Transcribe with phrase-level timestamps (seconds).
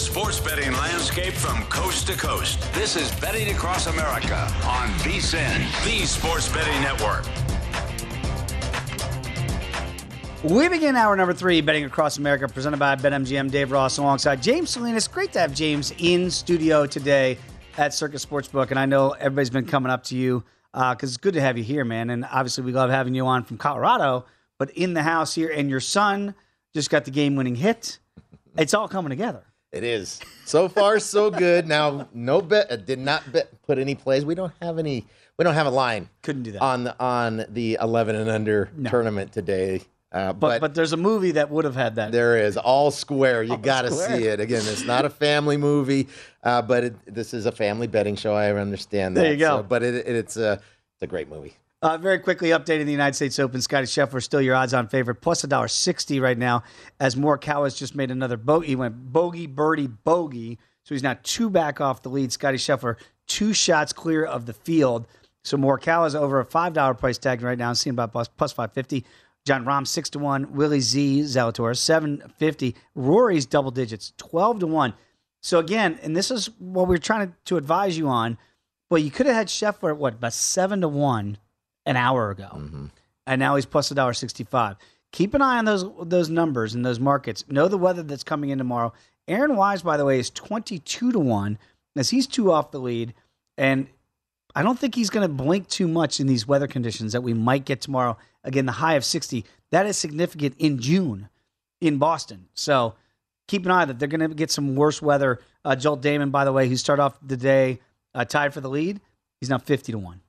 [0.00, 2.58] Sports betting landscape from coast to coast.
[2.72, 7.26] This is Betting Across America on VSIN, the Sports Betting Network.
[10.42, 13.50] We begin hour number three, Betting Across America, presented by BetMGM.
[13.50, 15.06] Dave Ross alongside James Salinas.
[15.06, 17.36] Great to have James in studio today
[17.76, 18.70] at Circa Sportsbook.
[18.70, 21.58] And I know everybody's been coming up to you because uh, it's good to have
[21.58, 22.08] you here, man.
[22.08, 24.24] And obviously, we love having you on from Colorado,
[24.56, 25.50] but in the house here.
[25.50, 26.34] And your son
[26.72, 27.98] just got the game winning hit.
[28.56, 29.44] It's all coming together.
[29.72, 30.20] It is.
[30.44, 31.66] So far, so good.
[31.68, 32.70] Now, no bet.
[32.72, 34.24] uh, Did not bet, put any plays.
[34.24, 35.06] We don't have any.
[35.36, 36.08] We don't have a line.
[36.22, 36.60] Couldn't do that.
[36.62, 39.82] on the on the 11 and under tournament today.
[40.12, 42.10] Uh, But, but but there's a movie that would have had that.
[42.10, 43.44] there is all square.
[43.44, 44.62] You got to see it again.
[44.66, 46.08] It's not a family movie,
[46.42, 48.34] uh, but it, this is a family betting show.
[48.34, 49.20] I understand that.
[49.20, 49.58] There you go.
[49.58, 50.54] So- but it, it, it's a
[50.94, 51.54] it's a great movie.
[51.82, 53.62] Uh, very quickly updating the United States Open.
[53.62, 56.62] Scotty Scheffler still your odds-on favorite, plus a dollar sixty right now.
[56.98, 58.68] As Morikawa has just made another bogey.
[58.68, 60.58] He went bogey, birdie, bogey.
[60.84, 62.32] So he's now two back off the lead.
[62.32, 62.96] Scotty Scheffler
[63.26, 65.06] two shots clear of the field.
[65.42, 67.72] So Morikawa is over a five dollar price tag right now.
[67.72, 69.06] Seeing about plus, plus five fifty.
[69.46, 70.52] Jon Rahm six to one.
[70.52, 72.76] Willie Z Zalatoris seven fifty.
[72.94, 74.92] Rory's double digits twelve to one.
[75.42, 78.36] So again, and this is what we're trying to, to advise you on.
[78.90, 81.38] Well, you could have had Scheffler at what about seven to one
[81.86, 82.50] an hour ago,
[83.26, 84.76] and now he's plus a dollar sixty-five.
[85.12, 87.44] Keep an eye on those those numbers and those markets.
[87.48, 88.92] Know the weather that's coming in tomorrow.
[89.26, 91.58] Aaron Wise, by the way, is twenty-two to one
[91.96, 93.14] as he's two off the lead,
[93.58, 93.88] and
[94.54, 97.34] I don't think he's going to blink too much in these weather conditions that we
[97.34, 98.16] might get tomorrow.
[98.44, 101.28] Again, the high of sixty that is significant in June
[101.80, 102.48] in Boston.
[102.54, 102.94] So
[103.48, 105.40] keep an eye that they're going to get some worse weather.
[105.64, 107.80] Uh, Joel Dahmen, by the way, he started off the day
[108.14, 109.00] uh, tied for the lead.
[109.40, 110.20] He's now fifty to one.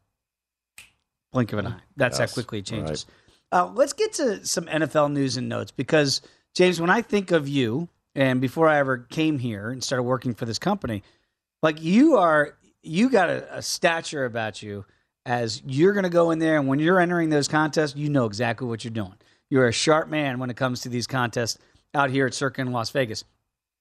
[1.31, 1.79] Blink of an eye.
[1.97, 3.05] That's Yes, how quickly it changes.
[3.51, 6.21] Uh, let's get to some NFL news and notes because
[6.55, 10.33] James, when I think of you, and before I ever came here and started working
[10.33, 11.03] for this company,
[11.61, 14.85] like you are, you got a, a stature about you
[15.25, 18.25] as you're going to go in there, and when you're entering those contests, you know
[18.25, 19.13] exactly what you're doing.
[19.49, 21.57] You're a sharp man when it comes to these contests
[21.93, 23.23] out here at Circa in Las Vegas.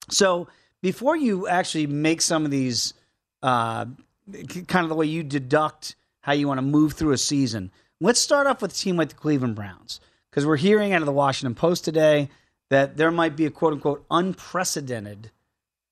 [0.09, 0.47] So
[0.81, 2.93] before you actually make some of these,
[3.41, 3.85] uh,
[4.67, 8.19] kind of the way you deduct how you want to move through a season, let's
[8.19, 11.11] start off with a team like the Cleveland Browns because we're hearing out of the
[11.11, 12.29] Washington Post today
[12.69, 15.31] that there might be a quote unquote unprecedented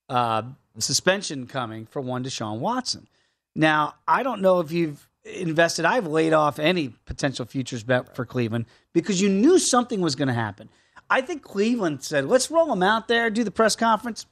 [0.08, 0.44] uh,
[0.78, 3.08] suspension coming for one Deshaun Watson.
[3.56, 5.86] Now, I don't know if you've invested.
[5.86, 10.28] I've laid off any potential futures bet for Cleveland because you knew something was going
[10.28, 10.70] to happen.
[11.10, 14.26] I think Cleveland said, let's roll them out there, do the press conference.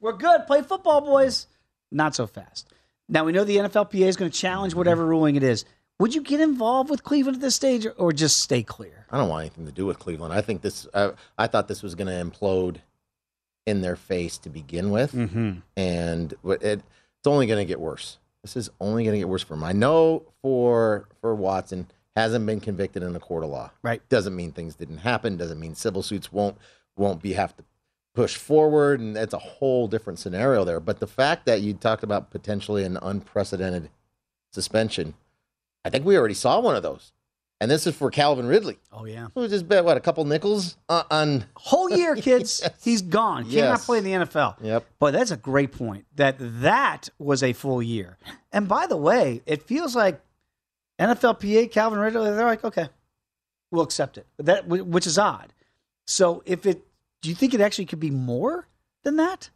[0.00, 0.46] We're good.
[0.46, 1.46] Play football, boys.
[1.90, 2.68] Not so fast.
[3.08, 5.64] Now, we know the NFLPA is going to challenge whatever ruling it is.
[5.98, 9.06] Would you get involved with Cleveland at this stage, or, or just stay clear?
[9.10, 10.32] I don't want anything to do with Cleveland.
[10.32, 10.86] I think this.
[10.94, 12.76] Uh, I thought this was going to implode
[13.66, 15.58] in their face to begin with, Mm-hmm.
[15.76, 16.80] and what it,
[17.18, 18.18] it's only going to get worse.
[18.42, 19.64] This is only going to get worse for him.
[19.64, 23.70] I know for for Watson hasn't been convicted in a court of law.
[23.82, 24.06] Right.
[24.08, 25.36] Doesn't mean things didn't happen.
[25.36, 26.56] Doesn't mean civil suits won't
[26.96, 27.64] won't be have to
[28.18, 30.80] push forward, and that's a whole different scenario there.
[30.80, 33.90] But the fact that you talked about potentially an unprecedented
[34.52, 35.14] suspension,
[35.84, 37.12] I think we already saw one of those,
[37.60, 38.78] and this is for Calvin Ridley.
[38.92, 39.28] Oh yeah.
[39.36, 41.04] Who just bet what a couple nickels on?
[41.12, 42.60] on Whole year, kids.
[42.60, 42.84] Yes.
[42.84, 43.44] He's gone.
[43.44, 43.86] Cannot Yes.
[43.86, 44.56] play in the NFL.
[44.62, 44.84] Yep.
[44.98, 46.06] But that's a great point.
[46.16, 48.18] That that was a full year.
[48.52, 50.20] And by the way, it feels like
[51.00, 52.88] NFLPA, Calvin Ridley, they're like, okay,
[53.70, 54.26] we'll accept it.
[54.38, 55.52] That which is odd.
[56.08, 56.84] So if it,
[57.22, 58.66] do you think it actually could be more
[59.04, 59.50] than that?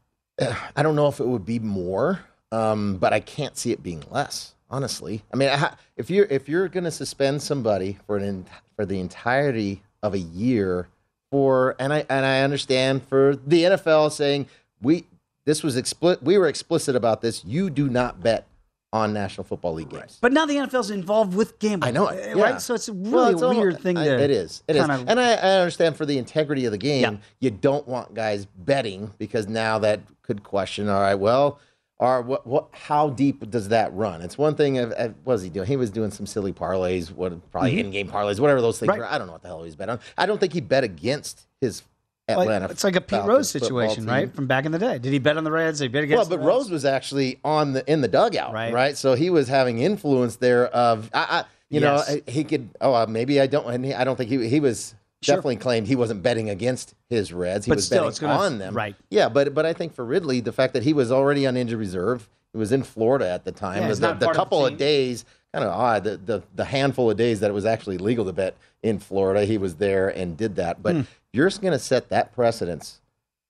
[0.76, 2.20] I don't know if it would be more,
[2.50, 4.54] um, but I can't see it being less.
[4.70, 5.50] Honestly, I mean,
[5.98, 10.18] if you're if you're going to suspend somebody for an for the entirety of a
[10.18, 10.88] year
[11.30, 14.46] for, and I and I understand for the NFL saying
[14.80, 15.04] we
[15.44, 17.44] this was explicit, we were explicit about this.
[17.44, 18.46] You do not bet
[18.92, 20.18] on National Football League games.
[20.20, 21.88] But now the NFL's involved with gambling.
[21.88, 22.42] I know it, uh, yeah.
[22.44, 22.60] right?
[22.60, 24.18] So it's really Well, it's a weird thing I- to.
[24.20, 24.62] it is.
[24.68, 24.82] It is.
[24.84, 27.16] And I, I understand for the integrity of the game, Yeah.
[27.40, 30.88] you don't want guys betting because now that could question.
[30.90, 31.58] All right, well,
[32.00, 32.68] are what what?
[32.72, 34.22] How deep does that run?
[34.22, 34.76] It's one thing.
[34.78, 35.68] Of, what was he doing?
[35.68, 37.12] He was doing some silly parlays.
[37.12, 39.00] What probably in-game parlays, whatever those things Mm-hmm.
[39.00, 39.08] Right.
[39.08, 39.14] were.
[39.14, 40.00] I don't know what the hell he's was bet on.
[40.18, 41.82] I don't think he bet against his
[42.28, 42.68] Like, Atlanta.
[42.70, 44.32] it's like a Pete Falcons Rose situation, right?
[44.32, 44.98] From back in the day.
[44.98, 45.80] Did he bet on the Reds?
[45.80, 46.46] Did he bet Well, but the Reds?
[46.46, 48.72] Rose was actually on the in the dugout, Right.
[48.72, 48.96] right?
[48.96, 50.66] So he was having influence there.
[50.68, 52.08] Of I, I you Yes.
[52.08, 52.68] know, he could.
[52.80, 53.66] Oh, uh, maybe I don't.
[53.66, 55.36] And he, I don't think he he was Sure.
[55.36, 57.64] definitely claimed he wasn't betting against his Reds.
[57.66, 58.94] He But was still, betting gonna- on them, right.
[59.10, 61.78] Yeah, but but I think for Ridley, the fact that he was already on injured
[61.78, 63.82] reserve, he was in Florida at the time.
[63.82, 64.78] Yeah, the, the of couple of, team.
[64.78, 66.04] days, kind of odd.
[66.04, 69.44] The, the the handful of days that it was actually legal to bet in Florida,
[69.44, 70.82] he was there and did that.
[70.82, 73.00] But you're just going to set that precedence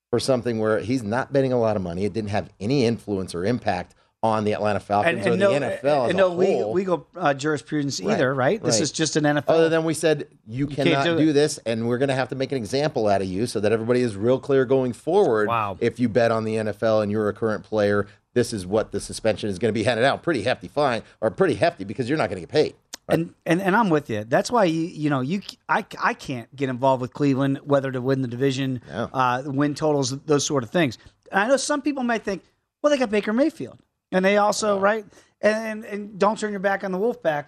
[0.09, 2.05] for something where he's not betting a lot of money.
[2.05, 6.17] It didn't have any influence or impact on the Atlanta Falcons or the NFL and
[6.17, 8.63] no legal, legal uh, jurisprudence Right, either, right?
[8.63, 9.49] This is just an NFL.
[9.49, 12.29] Other than we said you can't cannot do do, this, and we're going to have
[12.29, 15.49] to make an example out of you so that everybody is real clear going forward.
[15.49, 15.77] Wow.
[15.81, 19.01] If you bet on the NFL and you're a current player, this is what the
[19.01, 20.23] suspension is going to be handed out.
[20.23, 22.75] Pretty hefty fine, or pretty hefty because you're not going to get paid.
[23.09, 24.23] And, and and I'm with you.
[24.23, 28.01] That's why you you know you I, I can't get involved with Cleveland whether to
[28.01, 29.09] win the division, No.
[29.13, 30.97] uh, win totals, those sort of things.
[31.31, 32.43] And I know some people might think,
[32.81, 33.79] well, they got Baker Mayfield,
[34.11, 35.05] and they also right
[35.41, 37.45] and and don't turn your back on the Wolfpack.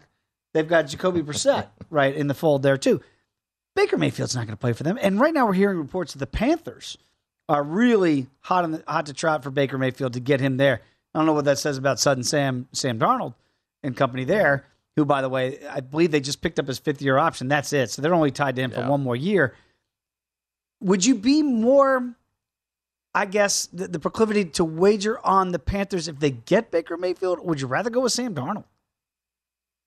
[0.53, 3.01] They've got Jacoby Brissett right in the fold there too.
[3.75, 6.19] Baker Mayfield's not going to play for them, and right now we're hearing reports that
[6.19, 6.97] the Panthers
[7.49, 10.81] are really hot on the, hot to trot for Baker Mayfield to get him there.
[11.13, 13.35] I don't know what that says about Sudden Sam Sam Darnold
[13.83, 17.01] and company there, who by the way, I believe they just picked up his fifth
[17.01, 17.47] year option.
[17.47, 17.89] That's it.
[17.89, 19.55] So they're only tied to him for one more year.
[20.81, 22.15] Would you be more
[23.13, 27.39] I guess the, the proclivity to wager on the Panthers if they get Baker Mayfield,
[27.39, 28.65] or would you rather go with Sam Darnold?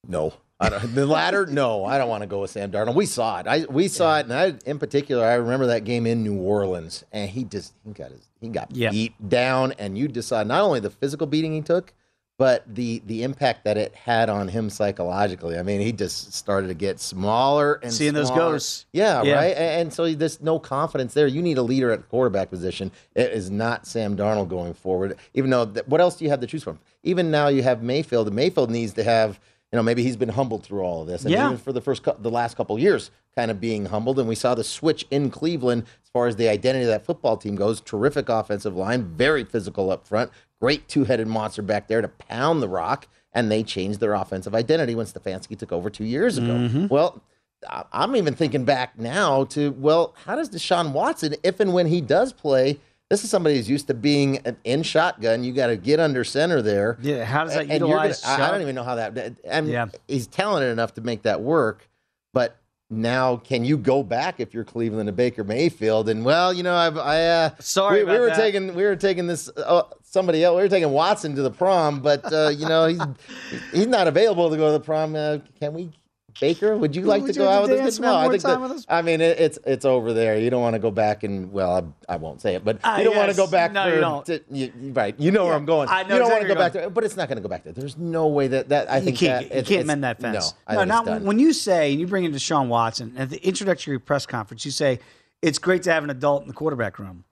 [0.07, 0.33] No.
[0.61, 2.95] I don't, the latter, no, I don't want to go with Sam Darnold.
[2.97, 3.47] We saw it.
[3.47, 7.05] I we saw it, and I, in particular, I remember that game in New Orleans,
[7.13, 8.91] and he just he got his he got Yeah.
[8.91, 11.93] beat down, and you decide not only the physical beating he took,
[12.39, 15.59] but the the impact that it had on him psychologically.
[15.59, 18.53] I mean, he just started to get smaller and Seeing those smaller.
[18.53, 18.87] ghosts.
[18.93, 19.35] Yeah, Yeah.
[19.35, 19.57] right.
[19.57, 21.27] And, so there's no confidence there.
[21.27, 22.93] You need a leader at quarterback position.
[23.15, 25.17] It is not Sam Darnold going forward.
[25.35, 26.79] Even though, th- what else do you have to choose from?
[27.03, 28.29] Even now, you have Mayfield.
[28.29, 29.41] And Mayfield needs to have,
[29.73, 31.47] you know, maybe he's been humbled through all of this, and Yeah.
[31.47, 34.19] even for the first, cou- the last couple of years, kind of being humbled.
[34.19, 37.37] And we saw the switch in Cleveland as far as the identity of that football
[37.37, 37.81] team goes.
[37.81, 42.69] Terrific offensive line, very physical up front, great two-headed monster back there to pound the
[42.69, 43.07] rock.
[43.33, 46.49] And they changed their offensive identity when Stefanski took over two years ago.
[46.49, 46.87] Mm-hmm.
[46.89, 47.23] Well,
[47.69, 51.87] I- I'm even thinking back now to well, how does Deshaun Watson, if and when
[51.87, 52.79] he does play,
[53.11, 55.45] this is somebody who's used to being an in shotgun.
[55.45, 56.99] You got to get under center there.
[57.03, 59.37] Yeah, how does that And utilize gonna- I, I don't even know how that.
[59.51, 59.87] I mean, Yeah.
[60.09, 61.89] he's talented enough to make that work,
[62.33, 62.57] but
[62.91, 66.09] now can you go back if you're Cleveland to Baker Mayfield?
[66.09, 68.37] And well, you know, I've, I uh, Sorry we, we were that.
[68.37, 70.57] taking we were taking this uh, somebody else.
[70.57, 73.01] We were taking Watson to the prom, but uh, you know he's
[73.73, 75.15] he's not available to go to the prom.
[75.15, 75.91] Uh, can we?
[76.41, 78.43] Baker, would you like Would to you go out to with one No, I think
[78.43, 78.85] that.
[78.89, 80.39] I mean it, it's it's over there.
[80.39, 82.99] You don't want to go back and well, I, I won't say it, but Ah,
[82.99, 83.73] you don't want to go back.
[83.73, 84.27] No, for, you don't.
[84.27, 85.19] to- you- you- right?
[85.19, 85.89] You know where I'm going.
[85.89, 87.49] I know you don't want to go back there, but it's not going to go
[87.49, 87.73] back there.
[87.73, 90.55] There's no way that that I you think can't, that you can't mend that fence.
[90.71, 93.99] No, no, not when you say and you bring in Deshaun Watson at the introductory
[93.99, 94.65] press conference.
[94.65, 95.01] You say
[95.43, 97.25] it's great to have an adult in the quarterback room,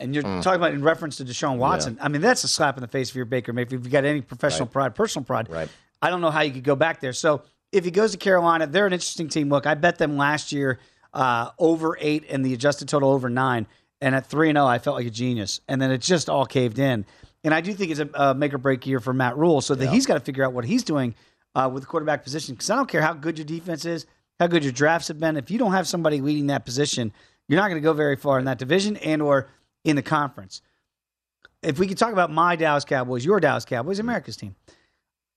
[0.00, 1.96] and you're talking about in reference to Deshaun Watson.
[2.00, 3.82] I mean, that's a slap in the face for your Baker Mayfield.
[3.82, 4.72] If you've got any professional Right.
[4.72, 5.68] pride, personal pride, Right.
[6.02, 7.12] I don't know how you could go back there.
[7.12, 9.48] So if he goes to Carolina, they're an interesting team.
[9.48, 10.78] Look, I bet them last year
[11.12, 13.66] uh, over eight and the adjusted total over nine.
[14.00, 15.60] And at 3 0, I felt like a genius.
[15.66, 17.04] And then it just all caved in.
[17.42, 19.60] And I do think it's a, a make or break year for Matt Rhule.
[19.60, 21.14] So that he's got to figure out what he's doing
[21.54, 22.54] uh, with the quarterback position.
[22.54, 24.06] Because I don't care how good your defense is,
[24.38, 25.36] how good your drafts have been.
[25.36, 27.12] If you don't have somebody leading that position,
[27.48, 29.48] you're not going to go very far in that division and or
[29.84, 30.62] in the conference.
[31.62, 34.54] If we could talk about my Dallas Cowboys, your Dallas Cowboys, America's team.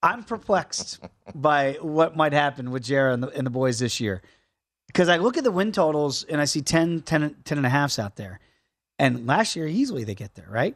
[0.03, 0.99] I'm perplexed
[1.35, 4.21] by what might happen with Jarrah and the, and the boys this year.
[4.87, 7.69] Because I look at the win totals and I see 10, 10, 10 and a
[7.69, 8.39] halfs out there.
[8.99, 10.75] And last year, easily they get there, right?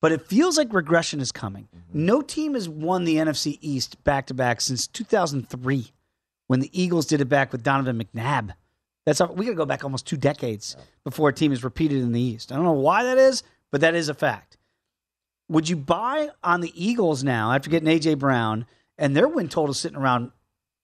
[0.00, 1.68] But it feels like regression is coming.
[1.74, 2.06] Mm-hmm.
[2.06, 5.92] No team has won the NFC East back to back since 2003
[6.48, 8.54] when the Eagles did it back with Donovan McNabb.
[9.06, 12.02] That's all, we got to go back almost two decades before a team is repeated
[12.02, 12.52] in the East.
[12.52, 14.56] I don't know why that is, but that is a fact.
[15.48, 18.66] Would you buy on the Eagles now after getting AJ Brown
[18.98, 20.30] and their win total sitting around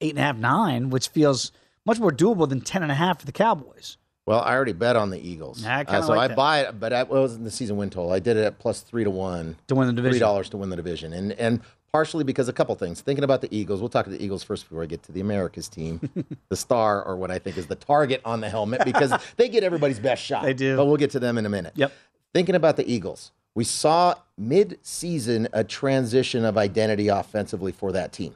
[0.01, 1.53] eight and a half, nine, which feels
[1.87, 3.97] much more doable than ten and a half for the Cowboys?
[4.27, 5.65] Well, I already bet on the Eagles.
[5.65, 6.37] I Uh, so like I that.
[6.37, 8.13] buy it, but I, it wasn't the season win total.
[8.13, 10.13] I did it at plus three to one To win the division.
[10.13, 11.61] Three dollars to win the division, and and
[11.91, 13.01] partially because a couple things.
[13.01, 15.23] Thinking about the Eagles, we'll talk to the Eagles first before I get to the
[15.23, 16.11] Americas team,
[16.51, 19.65] the star, or what I think is the target on the helmet, because they get
[19.65, 20.43] everybody's best shot.
[20.43, 20.77] They do.
[20.77, 21.73] but we'll get to them in a minute.
[21.77, 21.91] Yep.
[22.35, 28.33] Thinking about the Eagles, we saw mid-season a transition of identity offensively for that team.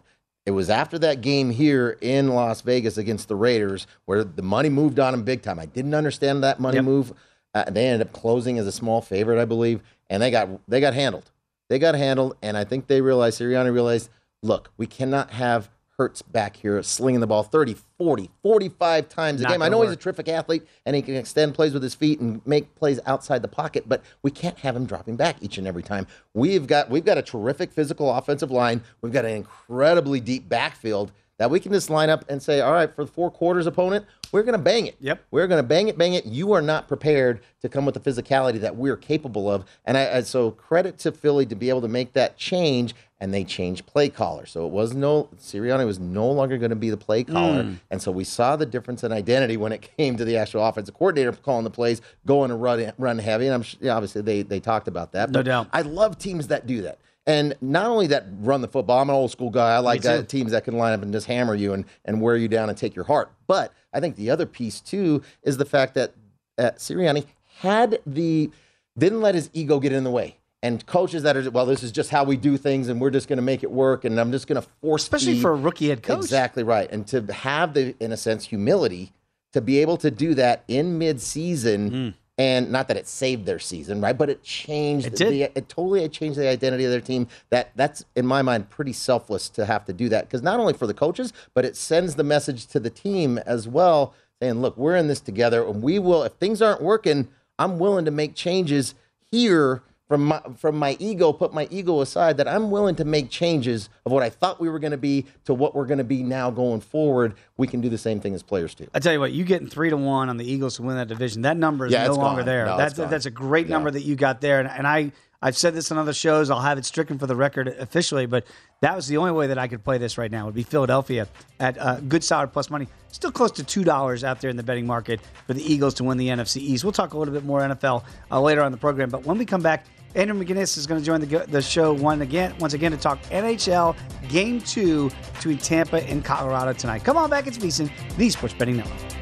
[0.46, 4.68] It was after that game here in Las Vegas against the Raiders where the money
[4.68, 5.60] moved on them big time.
[5.60, 6.84] I didn't understand that money Yep.
[6.84, 7.12] move.
[7.54, 10.80] Uh, they ended up closing as a small favorite, I believe, and they got they
[10.80, 11.30] got handled.
[11.70, 14.10] They got handled, and I think they realized, Sirianni realized,
[14.42, 19.44] look, we cannot have Hurts back here slinging the ball 30, 40, 45 times a
[19.44, 19.62] Not game.
[19.62, 22.40] I know he's a terrific athlete and he can extend plays with his feet and
[22.46, 25.82] make plays outside the pocket, but we can't have him dropping back each and every
[25.82, 26.06] time.
[26.32, 28.82] We've got we've got a terrific physical offensive line.
[29.02, 32.72] We've got an incredibly deep backfield that we can just line up and say, all
[32.72, 34.96] right, for the four quarters opponent, we're going to bang it.
[35.00, 35.24] Yep.
[35.32, 36.24] We're going to bang it, bang it.
[36.24, 39.64] You are not prepared to come with the physicality that we're capable of.
[39.84, 42.94] And I, I so credit to Philly to be able to make that change.
[43.22, 44.46] And they changed play caller.
[44.46, 47.62] So it was no, Sirianni was no longer going to be the play caller.
[47.62, 47.78] Mm.
[47.88, 50.94] And so we saw the difference in identity when it came to the actual offensive
[50.94, 53.46] coordinator calling the plays, going to run, run heavy.
[53.46, 55.30] And I'm sure, yeah, obviously they, they talked about that.
[55.30, 55.68] No doubt.
[55.72, 56.98] I love teams that do that.
[57.24, 59.74] And not only that run the football, I'm an old school guy.
[59.74, 62.36] I like that teams that can line up and just hammer you and, and wear
[62.36, 63.30] you down and take your heart.
[63.46, 66.14] But I think the other piece too is the fact that
[66.58, 67.26] uh, Sirianni
[67.60, 68.50] had the
[68.98, 70.36] didn't let his ego get in the way.
[70.64, 73.26] And coaches that are well, this is just how we do things, and we're just
[73.28, 75.56] going to make it work, and I'm just going to force, Especially feed- for a
[75.56, 76.18] rookie head coach.
[76.18, 79.12] Exactly right, and to have the, in a sense, humility
[79.52, 82.08] to be able to do that in mid-season, Hmm.
[82.38, 84.16] and not that it saved their season, right?
[84.16, 85.08] But it changed.
[85.08, 85.32] It did.
[85.32, 87.26] The, it totally changed the identity of their team.
[87.50, 90.74] That that's in my mind pretty selfless to have to do that because not only
[90.74, 94.76] for the coaches, but it sends the message to the team as well, saying, "Look,
[94.76, 96.22] we're in this together, and we will.
[96.22, 97.26] If things aren't working,
[97.58, 98.94] I'm willing to make changes
[99.30, 103.30] here." From my, from my ego, put my ego aside, that I'm willing to make
[103.30, 106.04] changes of what I thought we were going to be to what we're going to
[106.04, 107.32] be now going forward.
[107.56, 108.86] We can do the same thing as players do.
[108.92, 111.08] I tell you what, you getting three to one on the Eagles to win that
[111.08, 111.40] division.
[111.40, 112.46] That number is Yeah, no longer gone.
[112.46, 112.66] there.
[112.66, 114.60] No, that's that's a great number that you got there.
[114.60, 115.12] And, and I
[115.44, 116.50] I've said this on other shows.
[116.50, 118.44] I'll have it stricken for the record officially, but
[118.80, 120.44] that was the only way that I could play this right now.
[120.46, 121.26] Would be Philadelphia
[121.58, 122.86] at uh, good solid plus money.
[123.10, 126.04] Still close to two dollars out there in the betting market for the Eagles to
[126.04, 126.84] win the NFC East.
[126.84, 129.08] We'll talk a little bit more NFL uh, later on the program.
[129.08, 129.86] But when we come back.
[130.14, 133.20] Andrew McGinnis is going to join the, the show one again, once again to talk
[133.24, 133.96] NHL
[134.28, 137.04] Game Two between Tampa and Colorado tonight.
[137.04, 139.21] Come on back, it's VSiN, the Sports Betting Network.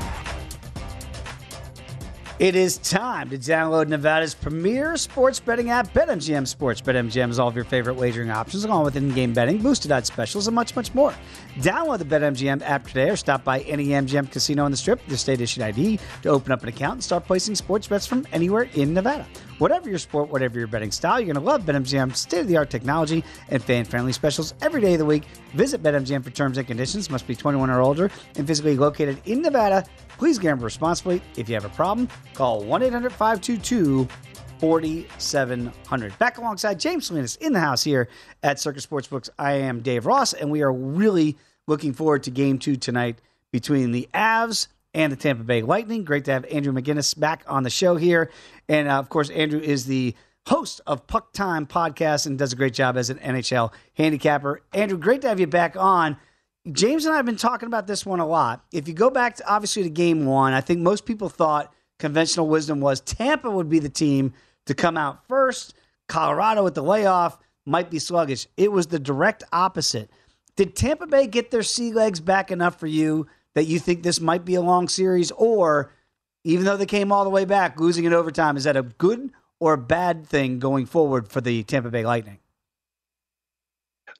[2.41, 6.81] It is time to download Nevada's premier sports betting app, BetMGM Sports.
[6.81, 10.47] BetMGM is all of your favorite wagering options, along with in-game betting, boosted odds specials,
[10.47, 11.13] and much, much more.
[11.57, 15.09] Download the BetMGM app today or stop by any MGM casino on the Strip with
[15.09, 18.67] your state-issued ID to open up an account and start placing sports bets from anywhere
[18.73, 19.27] in Nevada.
[19.61, 23.63] Whatever your sport, whatever your betting style, you're going to love BetMGM's state-of-the-art technology and
[23.63, 25.25] fan-friendly specials every day of the week.
[25.53, 27.11] Visit BetMGM for terms and conditions.
[27.11, 29.85] Must be 21 or older and physically located in Nevada.
[30.17, 31.21] Please gamble responsibly.
[31.37, 34.07] If you have a problem, call 1 800 522
[34.57, 36.17] 4700.
[36.17, 38.09] Back alongside James Salinas in the house here
[38.41, 39.29] at Circa Sportsbooks.
[39.37, 43.21] I am Dave Ross, and we are really looking forward to game two tonight
[43.51, 46.03] between the Avs and the Tampa Bay Lightning.
[46.03, 48.31] Great to have Andrew McGinnis back on the show here.
[48.67, 50.15] And uh, of course, Andrew is the
[50.47, 54.61] host of Puck Time podcast and does a great job as an NHL handicapper.
[54.73, 56.17] Andrew, great to have you back on.
[56.71, 58.63] James and I have been talking about this one a lot.
[58.71, 62.47] If you go back to obviously to game one, I think most people thought conventional
[62.47, 64.33] wisdom was Tampa would be the team
[64.65, 65.73] to come out first.
[66.07, 68.47] Colorado with the layoff might be sluggish.
[68.57, 70.11] It was the direct opposite.
[70.55, 74.19] Did Tampa Bay get their sea legs back enough for you that you think this
[74.19, 75.31] might be a long series?
[75.31, 75.93] Or
[76.43, 79.31] even though they came all the way back, losing in overtime, is that a good
[79.59, 82.39] or a bad thing going forward for the Tampa Bay Lightning?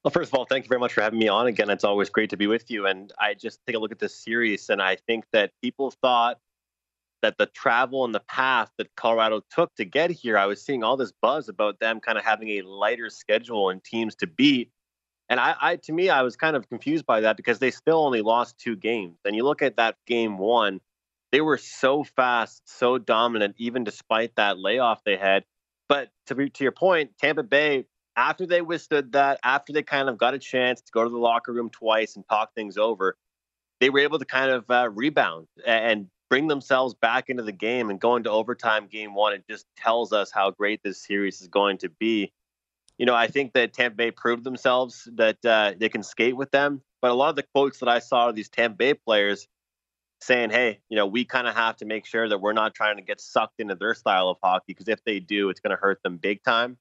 [0.04, 1.70] Well, first of all, thank you very much for having me on again.
[1.70, 2.88] It's always great to be with you.
[2.88, 6.40] And I just take a look at this series, and I think that people thought
[7.22, 10.84] that the travel and the path that Colorado took to get here, I was seeing
[10.84, 14.72] all this buzz about them kind of having a lighter schedule and teams to beat.
[15.32, 18.00] And I, I to me, I was kind of confused by that because they still
[18.00, 19.18] only lost two games.
[19.24, 20.82] And you look at that game one,
[21.32, 25.46] they were so fast, so dominant, even despite that layoff they had.
[25.88, 27.86] But to be, to your point, Tampa Bay,
[28.18, 31.18] after they withstood that, after they kind of got a chance to go to the
[31.18, 33.16] locker room twice and talk things over,
[33.80, 37.90] they were able to kind of uh, rebound and bring themselves back into the game
[37.90, 39.32] and go into overtime game one.
[39.32, 42.34] It just tells us how great this series is going to be.
[43.02, 46.52] You know, I think that Tampa Bay proved themselves that uh, they can skate with
[46.52, 46.84] them.
[47.02, 49.48] But a lot of the quotes that I saw of these Tampa Bay players
[50.22, 52.98] saying, hey, you know, we kind of have to make sure that we're not trying
[52.98, 55.82] to get sucked into their style of hockey because if they do, it's going to
[55.82, 56.78] hurt them big time.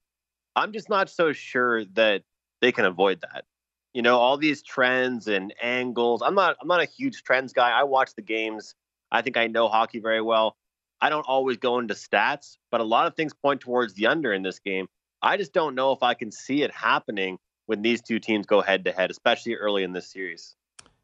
[0.55, 2.23] I'm just not so sure that
[2.61, 3.47] they can avoid that.
[3.95, 6.21] You know, all these trends and angles.
[6.21, 7.71] I'm not I'm not a huge trends guy.
[7.71, 8.75] I watch the games.
[9.11, 10.59] I think I know hockey very well.
[11.01, 14.35] I don't always go into stats, but a lot of things point towards the under
[14.35, 14.87] in this game.
[15.23, 18.61] I just don't know if I can see it happening when these two teams go
[18.61, 20.57] head to head, especially early in this series.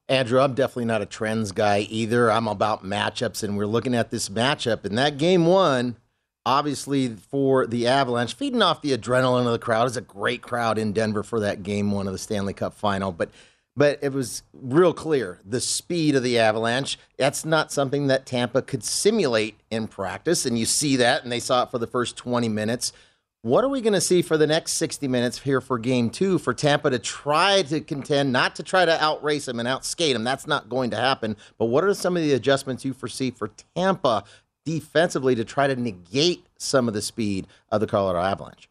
[0.09, 2.31] Andrew, I'm definitely not a trends guy either.
[2.31, 4.85] I'm about matchups, and we're looking at this matchup.
[4.85, 5.97] And that game one,
[6.45, 9.89] obviously for the Avalanche, feeding off the adrenaline of the crowd.
[9.89, 13.11] It's a great crowd in Denver for that game one of the Stanley Cup final.
[13.11, 13.31] But
[13.79, 16.99] but it was real clear the speed of the Avalanche.
[17.19, 21.41] That's not something that Tampa could simulate in practice, and you see that, and they
[21.41, 22.93] saw it for the first 20 minutes.
[23.47, 26.37] What are we going to see for the next 60 minutes here for game two
[26.37, 30.25] for Tampa to try to contend, not to try to outrace them and outskate them?
[30.25, 31.37] That's not going to happen.
[31.57, 34.25] But what are some of the adjustments you foresee for Tampa
[34.65, 38.69] defensively to try to negate some of the speed of the Colorado Avalanche?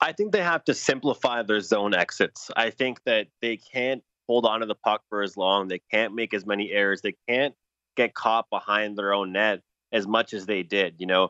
[0.00, 2.50] I think they have to simplify their zone exits.
[2.56, 5.68] I think that they can't hold on to the puck for as long.
[5.68, 7.02] They can't make as many errors.
[7.02, 7.54] They can't
[7.94, 9.60] get caught behind their own net
[9.92, 10.94] as much as they did.
[10.96, 11.28] You know,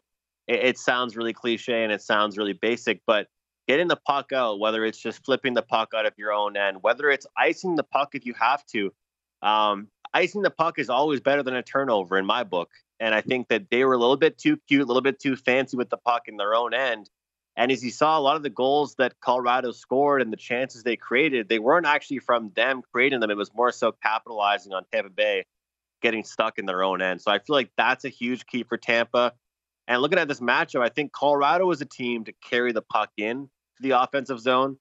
[0.48, 3.28] it, it sounds really cliche and it sounds really basic, but
[3.68, 6.78] getting the puck out, whether it's just flipping the puck out of your own end,
[6.80, 8.92] whether it's icing the puck if you have to,
[9.42, 12.70] um, icing the puck is always better than a turnover in my book.
[12.98, 15.36] And I think that they were a little bit too cute, a little bit too
[15.36, 17.08] fancy with the puck in their own end.
[17.54, 20.82] And as you saw, a lot of the goals that Colorado scored and the chances
[20.82, 23.30] they created, they weren't actually from them creating them.
[23.30, 25.44] It was more so capitalizing on Tampa Bay
[26.00, 27.20] getting stuck in their own end.
[27.20, 29.32] So I feel like that's a huge key for Tampa.
[29.88, 33.10] And looking at this matchup, I think Colorado is a team to carry the puck
[33.16, 33.48] in
[33.78, 34.76] to the offensive zone.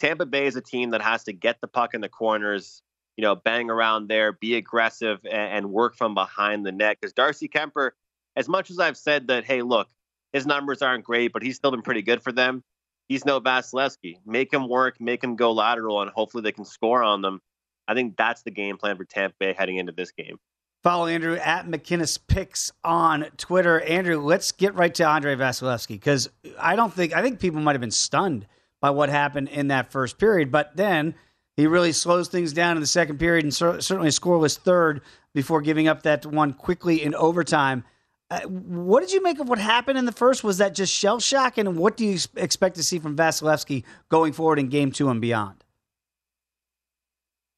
[0.00, 2.82] Tampa Bay is a team that has to get the puck in the corners,
[3.16, 6.98] you know, bang around there, be aggressive, and, and work from behind the net.
[7.00, 7.90] Because Darcy Kuemper,
[8.36, 9.88] as much as I've said that, hey, look,
[10.32, 12.64] his numbers aren't great, but he's still been pretty good for them.
[13.08, 14.16] He's no Vasilevskiy.
[14.26, 17.40] Make him work, make him go lateral, and hopefully they can score on them.
[17.86, 20.38] I think that's the game plan for Tampa Bay heading into this game.
[20.82, 23.80] Follow Andrew at McKinnis Picks on Twitter.
[23.80, 27.72] Andrew, let's get right to Andrei Vasilevskiy because I don't think I think people might
[27.72, 28.46] have been stunned
[28.80, 31.14] by what happened in that first period, but then
[31.56, 35.00] he really slows things down in the second period and cer- certainly a scoreless third
[35.34, 37.82] before giving up that one quickly in overtime.
[38.30, 40.44] Uh, what did you make of what happened in the first?
[40.44, 41.58] Was that just shell shock?
[41.58, 45.20] And what do you expect to see from Vasilevskiy going forward in game two and
[45.20, 45.64] beyond?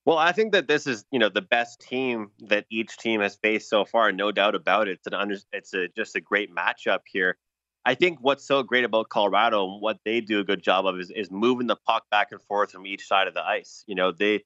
[0.07, 3.37] Well, I think that this is, you know, the best team that each team has
[3.37, 4.93] faced so far, no doubt about it.
[4.93, 7.37] It's an under, it's a, just a great matchup here.
[7.85, 10.99] I think what's so great about Colorado and what they do a good job of
[10.99, 13.85] is, is moving the puck back and forth from each side of the ice.
[13.87, 14.45] You know, they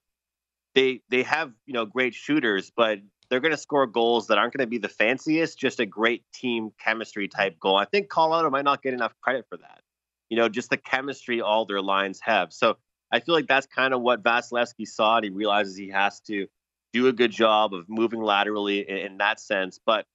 [0.73, 4.53] they they have you know great shooters, but they're going to score goals that aren't
[4.53, 7.75] going to be the fanciest, just a great team chemistry type goal.
[7.75, 9.81] I think Colorado might not get enough credit for that.
[10.29, 12.53] You know, just the chemistry all their lines have.
[12.53, 12.77] So
[13.15, 16.47] I feel like that's kind of what Vasilevskiy saw, and he realizes he has to
[16.91, 19.79] do a good job of moving laterally in, in that sense.
[19.85, 20.05] But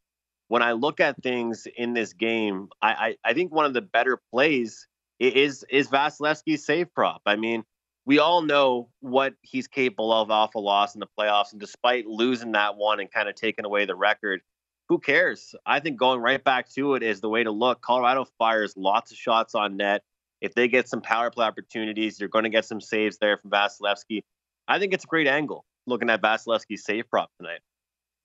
[0.49, 3.81] when I look at things in this game, I, I, I think one of the
[3.81, 4.87] better plays
[5.19, 7.23] is is Vasilevskiy's save prop.
[7.25, 7.65] I mean,
[8.05, 12.07] we all know what he's capable of off a loss in the playoffs, and despite
[12.07, 14.43] losing that one and kind of taking away the record,
[14.91, 15.55] who cares?
[15.65, 17.81] I think going right back to it is the way to look.
[17.81, 20.03] Colorado fires lots of shots on net.
[20.41, 23.51] If they get some power play opportunities, you're going to get some saves there from
[23.51, 24.23] Vasilevskiy.
[24.69, 27.61] I think it's a great angle looking at Vasilevskiy's save prop tonight.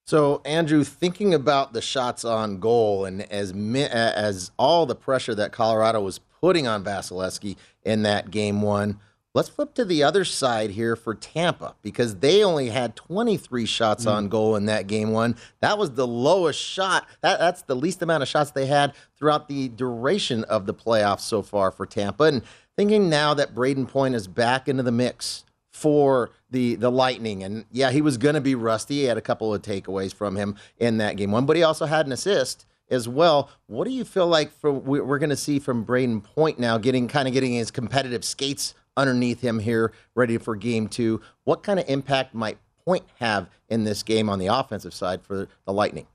[0.07, 5.51] So, Andrew, thinking about the shots on goal and as as all the pressure that
[5.51, 8.99] Colorado was putting on Vasilevskiy in that game one,
[9.35, 14.05] let's flip to the other side here for Tampa because they only had 23 shots
[14.05, 14.11] mm.
[14.11, 15.35] on goal in that game one.
[15.59, 17.05] That was the lowest shot.
[17.21, 21.19] That, that's the least amount of shots they had throughout the duration of the playoffs
[21.19, 22.23] so far for Tampa.
[22.23, 22.41] And
[22.77, 27.43] thinking now that Brayden Point is back into the mix for the the Lightning.
[27.43, 29.01] And yeah, he was going to be rusty.
[29.01, 31.85] He had a couple of takeaways from him in that game one, but he also
[31.85, 33.49] had an assist as well.
[33.67, 37.09] What do you feel like for we're going to see from Brayden Point now, getting
[37.09, 41.21] kind of getting his competitive skates underneath him here, ready for game two?
[41.43, 45.47] What kind of impact might Point have in this game on the offensive side for
[45.65, 46.05] the Lightning?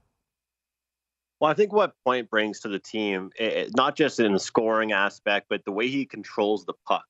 [1.41, 4.93] Well, I think what Point brings to the team, it, not just in the scoring
[4.93, 7.05] aspect, but the way he controls the puck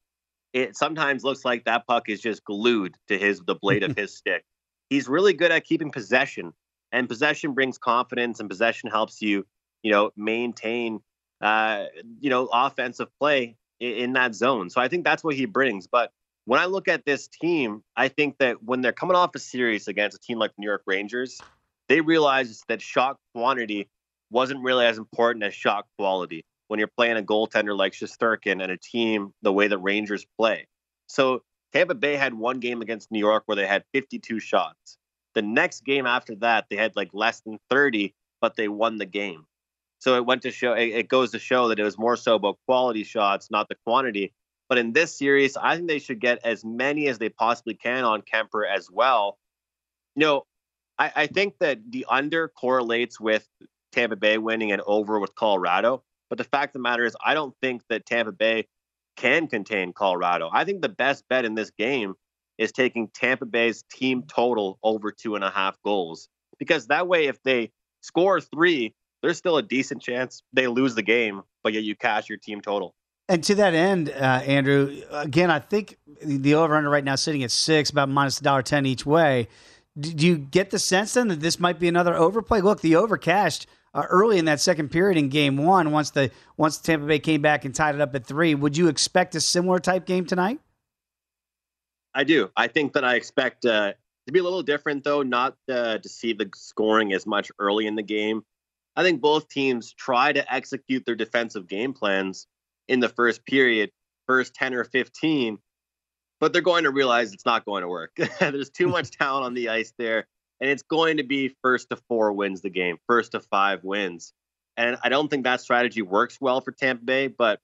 [0.52, 4.16] it sometimes looks like that puck is just glued to his the blade of his
[4.16, 4.44] stick.
[4.88, 6.52] He's really good at keeping possession,
[6.92, 9.46] and possession brings confidence, and possession helps you,
[9.82, 11.00] you know, maintain,
[11.40, 11.84] uh,
[12.20, 14.70] you know, offensive play in, that zone.
[14.70, 15.86] So I think that's what he brings.
[15.86, 16.12] But
[16.44, 19.88] when I look at this team, I think that when they're coming off a series
[19.88, 21.40] against a team like the New York Rangers,
[21.88, 23.88] they realize that shot quantity
[24.30, 28.70] wasn't really as important as shot quality when you're playing a goaltender like Shesterkin and
[28.70, 30.66] a team the way the Rangers play.
[31.08, 34.98] So Tampa Bay had one game against New York where they had 52 shots.
[35.34, 39.06] The next game after that, they had like less than 30, but they won the
[39.06, 39.46] game.
[40.00, 42.58] So it went to show, it goes to show that it was more so about
[42.66, 44.32] quality shots, not the quantity.
[44.68, 48.04] But in this series, I think they should get as many as they possibly can
[48.04, 49.38] on Kuemper as well.
[50.16, 50.46] You know,
[50.98, 53.46] I, I think that the under correlates with
[53.92, 56.02] Tampa Bay winning and over with Colorado.
[56.28, 58.68] But the fact of the matter is, I don't think that Tampa Bay
[59.16, 60.48] can contain Colorado.
[60.52, 62.14] I think the best bet in this game
[62.56, 66.28] is taking Tampa Bay's team total over two and a half goals.
[66.58, 71.02] Because that way, if they score three, there's still a decent chance they lose the
[71.02, 72.94] game, but yet you cash your team total.
[73.28, 77.44] And to that end, uh, Andrew, again, I think the over under right now sitting
[77.44, 79.48] at six, about minus a dollar ten each way.
[79.98, 82.60] Do you get the sense then that this might be another overplay?
[82.60, 85.92] Look, the over cashed uh, early in that second period in Game One.
[85.92, 88.88] Once the once Tampa Bay came back and tied it up at three, would you
[88.88, 90.58] expect a similar type game tonight?
[92.14, 92.50] I do.
[92.56, 93.92] I think that I expect uh,
[94.26, 97.86] to be a little different, though, not uh, to see the scoring as much early
[97.86, 98.42] in the game.
[98.96, 102.46] I think both teams try to execute their defensive game plans
[102.88, 103.90] in the first period,
[104.26, 105.58] first 10 or 15,
[106.40, 108.12] but they're going to realize it's not going to work.
[108.40, 110.26] There's too much talent on the ice there,
[110.60, 114.32] and it's going to be first to four wins the game, first to five wins.
[114.76, 117.60] And I don't think that strategy works well for Tampa Bay, but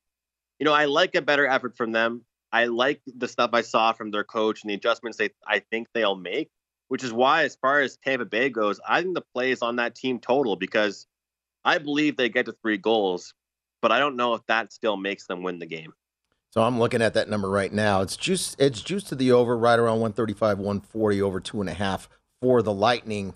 [0.58, 2.24] you know, I like a better effort from them.
[2.52, 5.88] I like the stuff I saw from their coach and the adjustments they I think
[5.92, 6.50] they'll make,
[6.88, 9.76] which is why, as far as Tampa Bay goes, I think the play is on
[9.76, 11.06] that team total because
[11.66, 13.34] I believe they get to three goals,
[13.82, 15.92] but I don't know if that still makes them win the game.
[16.50, 18.00] So I'm looking at that number right now.
[18.00, 21.74] It's just it's juiced to the over right around 135, 140 over two and a
[21.74, 22.08] half
[22.40, 23.34] for the Lightning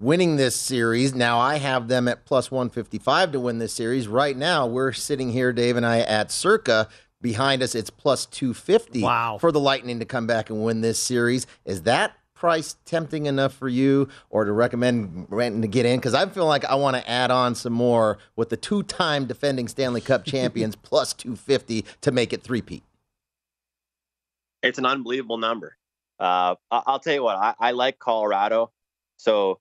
[0.00, 1.14] winning this series.
[1.14, 4.08] Now I have them at plus 155 to win this series.
[4.08, 6.88] Right now we're sitting here, Dave and I, at circa
[7.24, 9.38] Behind us, it's plus 250 wow.
[9.40, 11.46] for the Lightning to come back and win this series.
[11.64, 15.98] Is that price tempting enough for you or to recommend renting to get in?
[15.98, 19.26] Because I feel like I want to add on some more with the two time
[19.26, 22.82] defending Stanley Cup champions plus 250 to make it three-peat.
[24.62, 25.76] It's an unbelievable number.
[26.18, 28.70] Uh, I'll tell you what, I, I like Colorado.
[29.16, 29.60] So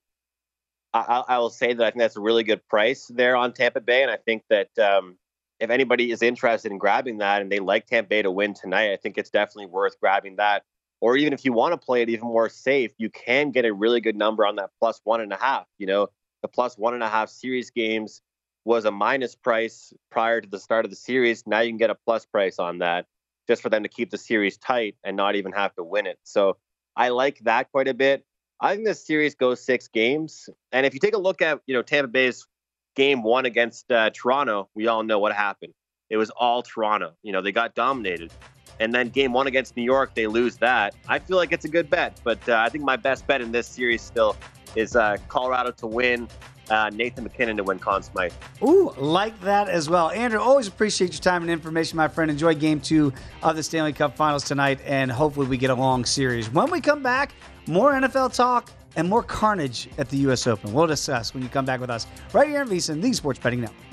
[0.94, 3.82] I, I, will say that I think that's a really good price there on Tampa
[3.82, 4.04] Bay.
[4.04, 5.18] And I think that um,
[5.60, 8.92] if anybody is interested in grabbing that and they like Tampa Bay to win tonight,
[8.92, 10.64] I think it's definitely worth grabbing that.
[11.04, 13.74] Or even if you want to play it even more safe, you can get a
[13.74, 15.66] really good number on that plus one and a half.
[15.78, 16.08] You know,
[16.42, 18.22] the plus one and a half series games
[18.64, 21.46] was a minus price prior to the start of the series.
[21.46, 23.06] Now you can get a plus price on that
[23.50, 26.20] just for them to keep the series tight and not even have to win it.
[26.24, 26.56] So
[26.96, 28.26] I like that quite a bit.
[28.62, 30.50] I think this series goes six games.
[30.72, 32.48] And if you take a look at, you know, Tampa Bay's
[32.96, 35.74] game one against uh, Toronto, we all know what happened.
[36.10, 37.12] It was all Toronto.
[37.24, 38.32] You know, they got dominated.
[38.80, 40.96] And then game one against New York, they lose that.
[41.08, 43.52] I feel like it's a good bet, but uh, I think my best bet in
[43.52, 44.36] this series still
[44.76, 46.28] is uh, Colorado to win,
[46.70, 48.34] uh, Nathan MacKinnon to win Conn Smythe.
[48.62, 50.10] Ooh, like that as well.
[50.12, 52.32] Andrew, always appreciate your time and information, my friend.
[52.32, 56.06] Enjoy game two of the Stanley Cup Finals tonight, and hopefully we get a long
[56.06, 56.50] series.
[56.50, 57.34] When we come back,
[57.68, 60.48] more NFL talk and more carnage at the U.S.
[60.48, 60.74] Open.
[60.74, 63.62] We'll discuss when you come back with us right here on VSIN, the Sports Betting
[63.62, 63.93] Network.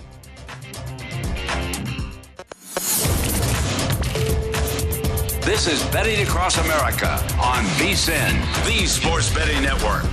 [5.50, 7.10] This is Betting Across America
[7.40, 10.04] on VSIN, the Sports Betting Network.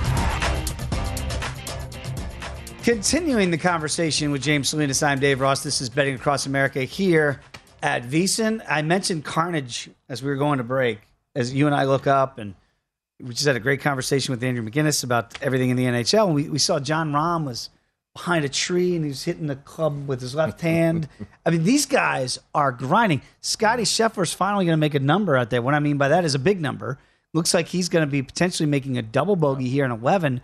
[2.82, 5.62] Continuing the conversation with James Salinas, I'm Dave Ross.
[5.62, 7.40] This is Betting Across America here
[7.84, 8.64] at VSIN.
[8.68, 10.98] I mentioned carnage as we were going to break,
[11.36, 12.56] as you and I look up and–
[13.20, 16.26] we just had a great conversation with Andrew McGinnis about everything in the NHL.
[16.26, 17.70] And we, we saw Jon Rahm was
[18.18, 21.08] behind a tree and he's hitting the club with his left hand.
[21.46, 23.22] I mean, these guys are grinding.
[23.40, 25.62] Scotty Scheffler's finally going to make a number out there.
[25.62, 26.98] What I mean by that is a big number.
[27.32, 30.40] Looks like he's going to be potentially making a double bogey here in 11.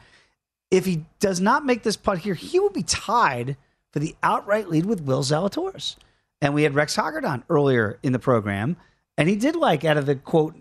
[0.70, 3.56] If he does not make this putt here, he will be tied
[3.92, 5.96] for the outright lead with Will Zalatoris.
[6.40, 8.76] And we had Rex Hoggard on earlier in the program,
[9.18, 10.54] and he did like out of the quote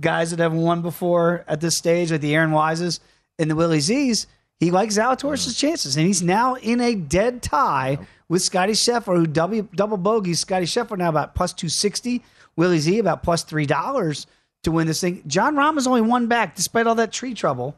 [0.00, 3.00] guys that have won before at this stage, like the Aaron Wises
[3.38, 4.26] and the Willie Z's,
[4.62, 5.96] he likes Zalatoris' chances.
[5.96, 7.98] And he's now in a dead tie
[8.28, 10.38] with Scotty Scheffler, who double, double bogeys.
[10.38, 12.22] Scotty Scheffler now about plus 260,
[12.54, 14.26] Willie Z about plus $3
[14.62, 15.24] to win this thing.
[15.26, 17.74] Jon Rahm is only one back, despite all that tree trouble.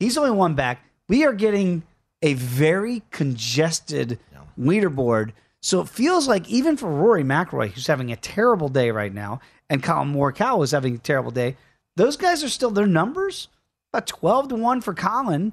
[0.00, 0.82] He's only one back.
[1.06, 1.82] We are getting
[2.22, 4.18] a very congested
[4.58, 5.32] leaderboard.
[5.60, 9.40] So it feels like even for Rory McIlroy, who's having a terrible day right now,
[9.68, 11.58] and Collin Morikawa is having a terrible day.
[11.96, 13.48] Those guys are still their numbers
[13.92, 15.52] about twelve to one for Collin.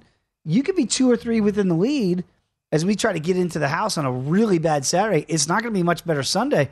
[0.50, 2.24] You could be two or three within the lead
[2.72, 5.24] as we try to get into the house on a really bad Saturday.
[5.28, 6.70] It's not going to be much better Sunday.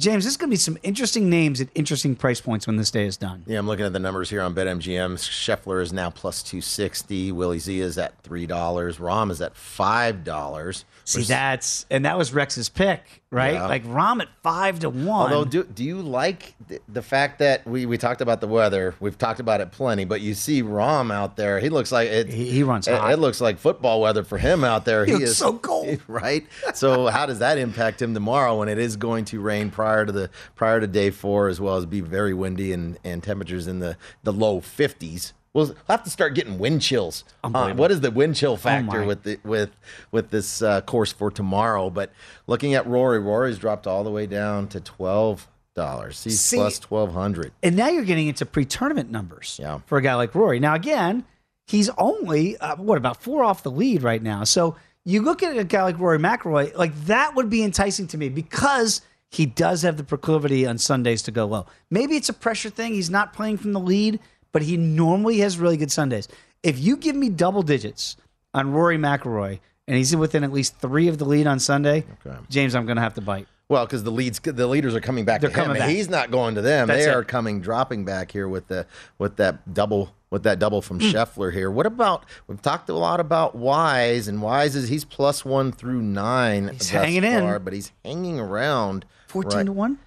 [0.00, 2.88] James, this is going to be some interesting names at interesting price points when this
[2.88, 3.42] day is done.
[3.48, 5.14] Yeah, I'm looking at the numbers here on BetMGM.
[5.18, 7.32] Scheffler is now plus 260.
[7.32, 8.46] Willie Z is at $3.
[8.46, 10.84] Rahm is at $5.
[11.04, 13.54] See, that's, and that was Rex's pick, right?
[13.54, 13.66] Yeah.
[13.66, 15.08] Like Rahm at 5 to 1.
[15.08, 18.94] Although, do, do you like the, the fact that we, we talked about the weather?
[19.00, 21.58] We've talked about it plenty, but you see Rahm out there.
[21.58, 22.28] He looks like it.
[22.28, 23.10] He, he runs it, hot.
[23.12, 25.04] It looks like football weather for him out there.
[25.04, 25.88] He, he is so cold.
[26.06, 26.46] Right?
[26.74, 29.87] so, how does that impact him tomorrow when it is going to rain prior?
[29.88, 33.22] Prior to the prior to day four, as well as be very windy and, and
[33.22, 35.32] temperatures in the, the low 50s.
[35.54, 37.24] We'll have to start getting wind chills.
[37.42, 39.70] Uh, what is the wind chill oh, factor oh with the, with
[40.12, 41.88] with this uh, course for tomorrow?
[41.88, 42.12] But
[42.46, 46.22] looking at Rory, Rory's dropped all the way down to twelve dollars.
[46.22, 47.52] He's See, plus twelve hundred.
[47.62, 49.58] And now you're getting into pre-tournament numbers.
[49.60, 49.80] Yeah.
[49.86, 50.60] For a guy like Rory.
[50.60, 51.24] Now again,
[51.66, 54.44] he's only uh, what about four off the lead right now.
[54.44, 58.18] So You look at a guy like Rory McIlroy, like that would be enticing to
[58.18, 61.66] me because he does have the proclivity on Sundays to go low.
[61.90, 62.94] Maybe it's a pressure thing.
[62.94, 64.20] He's not playing from the lead,
[64.52, 66.28] but he normally has really good Sundays.
[66.62, 68.16] If you give me double digits
[68.54, 72.04] on Rory McIlroy and he's within at least three of the lead on Sunday,
[72.48, 73.46] James, I'm going to have to bite.
[73.68, 75.90] Well, because the leads, the leaders are coming back They're to him, coming back.
[75.90, 76.88] he's not going to them.
[76.88, 77.14] That's they it.
[77.14, 78.86] are coming, dropping back here with the
[79.18, 81.12] with that double with that double from Mm.
[81.12, 81.70] Scheffler here.
[81.70, 82.24] What about?
[82.46, 86.68] We've talked a lot about Wise, and Wise is he's plus one through nine.
[86.68, 87.62] He's hanging in.
[87.62, 89.04] but he's hanging around.
[89.28, 89.98] 14 right- to 1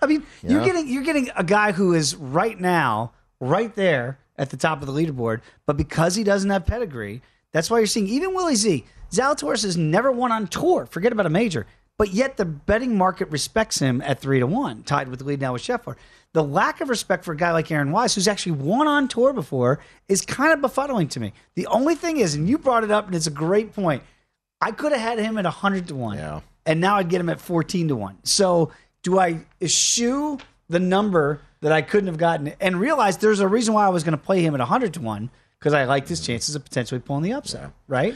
[0.00, 4.50] i mean you're getting you're getting a guy who is right now right there at
[4.50, 7.20] the top of the leaderboard but because he doesn't have pedigree
[7.52, 11.26] that's why you're seeing even willie z zalatoris has never won on tour forget about
[11.26, 11.66] a major
[11.98, 15.40] but yet the betting market respects him at 3 to 1 tied with the lead
[15.40, 15.96] now with Scheffler.
[16.32, 19.32] the lack of respect for a guy like Aaron Wise, who's actually won on tour
[19.32, 21.32] before, is kind of befuddling to me.
[21.56, 24.02] The only thing is, and you brought it up, and it's a great point.
[24.60, 26.18] I could have had him at 100 to 1.
[26.18, 26.40] Yeah.
[26.66, 28.18] And now I'd get him at 14 to 1.
[28.24, 33.48] So do I eschew the number that I couldn't have gotten and realize there's a
[33.48, 36.08] reason why I was going to play him at 100 to 1 because I liked
[36.08, 38.14] his chances of potentially pulling the upset, right?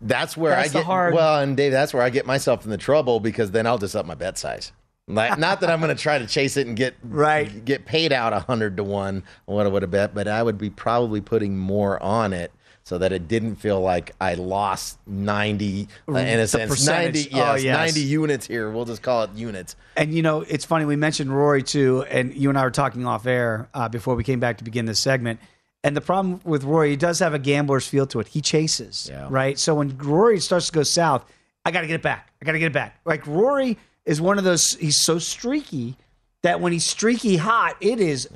[0.00, 2.70] That's where That's I get hard- well, and Dave, that's where I get myself in
[2.70, 4.72] the trouble because then I'll just up my bet size.
[5.06, 8.12] Like, not that I'm going to try to chase it and get right get paid
[8.12, 11.22] out a hundred to one what I would have bet, but I would be probably
[11.22, 12.52] putting more on it
[12.88, 16.86] so that it didn't feel like I lost ninety uh, in a sense.
[16.86, 17.76] Ninety, yes, Oh, yes.
[17.76, 18.70] ninety units here.
[18.70, 19.76] We'll just call it units.
[19.94, 20.86] And you know, it's funny.
[20.86, 24.24] We mentioned Rory too, and you and I were talking off air uh, before we
[24.24, 25.38] came back to begin this segment.
[25.84, 28.28] And the problem with Rory, he does have a gambler's feel to it.
[28.28, 29.58] He chases, right?
[29.58, 31.30] So when Rory starts to go south,
[31.66, 32.30] I got to get it back.
[32.40, 32.98] I got to get it back.
[33.04, 34.72] Like Rory is one of those.
[34.76, 35.96] He's so streaky
[36.42, 38.28] that when he's streaky hot, it is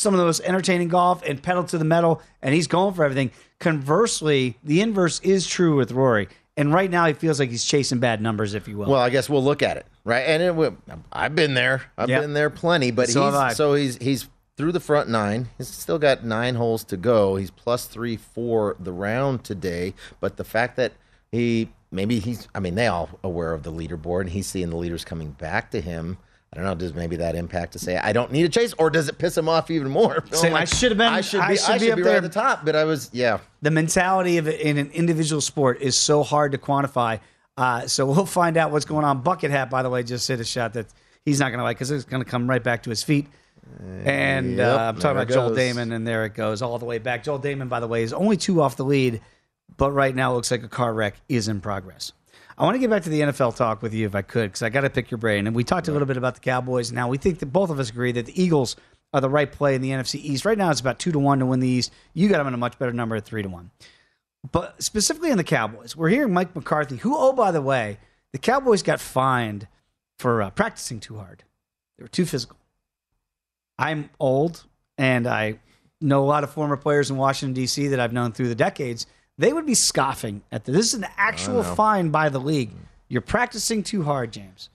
[0.00, 3.04] some of the most entertaining golf and pedal to the metal, and he's going for
[3.04, 3.30] everything.
[3.58, 6.28] Conversely, the inverse is true with Rory.
[6.56, 8.86] And right now, he feels like he's chasing bad numbers, if you will.
[8.90, 10.20] Well, I guess we'll look at it, right?
[10.22, 10.76] And it, will-
[11.12, 11.82] I've been there.
[11.98, 12.22] I've Yep.
[12.22, 12.90] been there plenty.
[12.90, 15.48] But So he's so he's he's through the front nine.
[15.58, 17.36] He's still got nine holes to go.
[17.36, 19.94] He's plus three for the round today.
[20.20, 20.92] But the fact that
[21.30, 24.76] he maybe he's I mean they all aware of the leaderboard and he's seeing the
[24.76, 26.18] leaders coming back to him.
[26.52, 26.74] I don't know.
[26.74, 29.36] Does maybe that impact to say I don't need a chase, or does it piss
[29.38, 30.24] him off even more?
[30.32, 31.56] Saying, Like, I should have been- I should I be.
[31.56, 32.16] should I be should up be there.
[32.16, 32.64] at the top.
[32.64, 33.08] But I was.
[33.12, 33.38] Yeah.
[33.62, 37.20] the mentality of it in an individual sport is so hard to quantify.
[37.56, 39.20] Uh, so we'll find out what's going on.
[39.22, 40.86] Bucket Hat, by the way, just hit a shot that
[41.24, 43.28] he's not going to like because it's going to come right back to his feet.
[44.04, 45.50] And Yep, uh, I'm talking about Joel.
[45.50, 47.22] Dahmen, and there it goes all the way back.
[47.22, 49.20] Joel Dahmen, by the way, is only two off the lead,
[49.76, 52.12] but right now it looks like a car wreck is in progress.
[52.60, 54.60] I want to get back to the NFL talk with you if I could, because
[54.60, 55.46] I got to pick your brain.
[55.46, 56.92] And we talked a little bit about the Cowboys.
[56.92, 58.76] Now we think that both of us agree that the Eagles
[59.14, 60.44] are the right play in the NFC East.
[60.44, 61.90] Right now it's about two to one to win the East.
[62.12, 63.70] You got them in a much better number at three to one.
[64.52, 67.98] But specifically in the Cowboys, we're hearing Mike McCarthy, who, oh, by the way,
[68.32, 69.66] the Cowboys got fined
[70.18, 71.44] for uh, practicing too hard.
[71.96, 72.58] They were too physical.
[73.78, 74.64] I'm old,
[74.98, 75.60] and I
[76.02, 77.88] know a lot of former players in Washington, D.C.
[77.88, 79.06] that I've known through the decades.
[79.40, 80.76] They would be scoffing at this.
[80.76, 82.72] This is an actual fine by the league.
[83.08, 84.68] You're practicing too hard, James.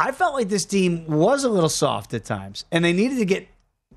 [0.00, 3.24] I felt like this team was a little soft at times, and they needed to
[3.24, 3.46] get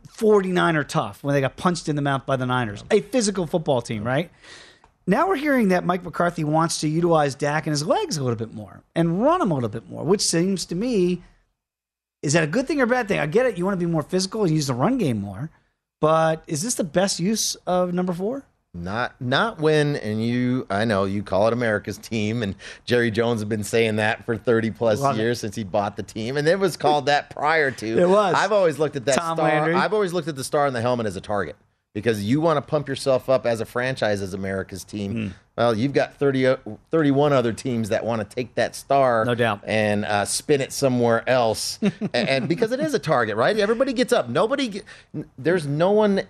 [0.09, 2.83] 49er tough when they got punched in the mouth by the Niners.
[2.91, 4.29] A physical football team, right?
[5.07, 8.37] Now we're hearing that Mike McCarthy wants to utilize Dak and his legs a little
[8.37, 11.23] bit more and run him a little bit more, which seems to me
[12.21, 13.19] is that a good thing or a bad thing?
[13.19, 13.57] I get it.
[13.57, 15.49] You want to be more physical and use the run game more,
[15.99, 18.45] but is this the best use of number four?
[18.75, 22.55] Not not when and you I know you call it America's team and
[22.85, 25.21] Jerry Jones has been saying that for 30 plus Love it.
[25.21, 27.99] years since he bought the team and it was called that prior to.
[28.01, 28.33] It was.
[28.35, 29.47] I've always looked at that Tom star.
[29.47, 29.75] Landry.
[29.75, 31.55] I've always looked at the star on the helmet as a target
[31.93, 35.11] because you want to pump yourself up as a franchise as America's team.
[35.11, 35.27] Hmm.
[35.55, 39.35] Well, you've got 30 o- 31 other teams that want to take that star No
[39.35, 39.59] doubt.
[39.65, 43.55] and uh, spin it somewhere else and, and because it is a target, right?
[43.59, 44.29] Everybody gets up.
[44.29, 44.81] Nobody
[45.37, 46.23] there's no one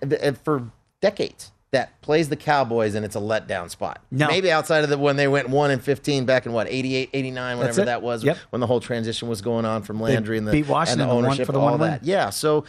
[0.44, 0.64] for
[1.00, 4.00] decades that plays the Cowboys and it's a letdown spot.
[4.12, 4.28] No.
[4.28, 7.58] Maybe outside of the when they went 1 and 15 back in what 88, 89
[7.58, 8.38] That's whenever that was Yep.
[8.52, 11.14] when the whole transition was going on from Landry and the beat Washington and the
[11.14, 11.90] ownership for the all win.
[11.90, 12.04] that.
[12.04, 12.64] Yeah, so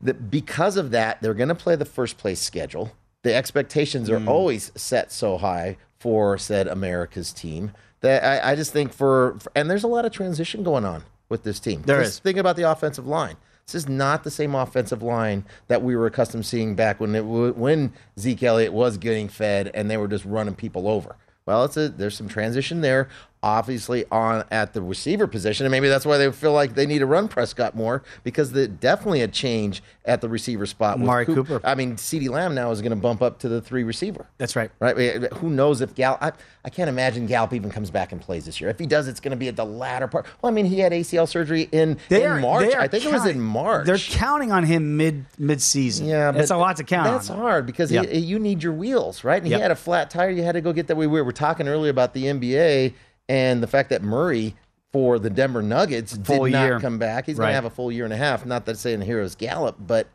[0.00, 2.92] the, because of that, they're going to play the first place schedule.
[3.24, 4.28] The expectations are hmm.
[4.28, 9.52] always set so high for said America's team that I, I just think for, for
[9.54, 11.82] and there's a lot of transition going on with this team.
[11.82, 12.18] There Just is.
[12.20, 13.36] Think about the offensive line.
[13.66, 17.16] This is not the same offensive line that we were accustomed to seeing back when
[17.16, 21.16] it, when Zeke Elliott was getting fed and they were just running people over.
[21.46, 23.08] Well, it's a, there's some transition there.
[23.46, 26.98] Obviously on at the receiver position, and maybe that's why they feel like they need
[26.98, 30.96] to run Prescott more because the definitely a change at the receiver spot.
[30.98, 31.60] with Amari Coop- Cooper.
[31.62, 34.26] I mean, CeeDee Lamb now is going to bump up to the three receiver.
[34.38, 34.72] That's right.
[34.80, 34.98] Right?
[34.98, 36.20] Eh, eh, who knows if Gallup?
[36.22, 36.32] I,
[36.64, 38.68] I can't imagine Gallup even comes back and plays this year.
[38.68, 40.26] If he does, it's going to be at the latter part.
[40.42, 42.74] Well, I mean, he had ACL surgery in, in March.
[42.74, 43.86] I think it was in March.
[43.86, 46.08] They're counting on him mid mid season.
[46.08, 47.04] Yeah, it's a lot to count.
[47.12, 47.38] That's on.
[47.38, 48.06] hard because Yep.
[48.06, 49.40] he, eh, you need your wheels, right?
[49.40, 49.58] And Yep.
[49.58, 50.30] he had a flat tire.
[50.30, 50.96] You had to go get that.
[50.96, 52.94] We were, we were talking earlier about the NBA
[53.28, 54.54] and the fact that Murray
[54.92, 56.80] for the Denver Nuggets Full did not year.
[56.80, 57.26] come back.
[57.26, 58.46] He's going to have a full year and a half.
[58.46, 60.08] Not that saying the hero's Gallup, but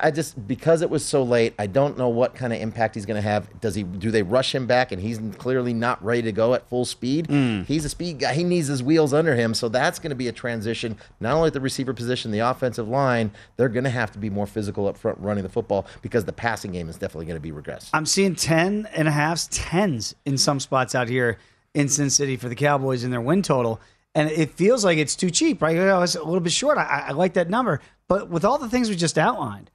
[0.00, 3.04] I just because it was so late, I don't know what kind of impact he's
[3.04, 3.60] going to have.
[3.60, 3.82] Does he?
[3.82, 7.26] Do they rush him back, and he's clearly not ready to go at full speed?
[7.26, 7.62] Hmm.
[7.62, 8.32] He's a speed guy.
[8.32, 10.96] He needs his wheels under him, so that's going to be a transition.
[11.20, 14.30] Not only at the receiver position, the offensive line, they're going to have to be
[14.30, 17.40] more physical up front running the football because the passing game is definitely going to
[17.40, 17.90] be regressed.
[17.92, 21.38] I'm seeing 10 and a halves, tens in some spots out here
[21.74, 23.80] in Sin City for the Cowboys in their win total.
[24.14, 25.76] And it feels like it's too cheap, right?
[25.78, 26.76] Oh, it's a little bit short.
[26.76, 27.80] I, I like that number.
[28.08, 29.70] But with all the things we just outlined,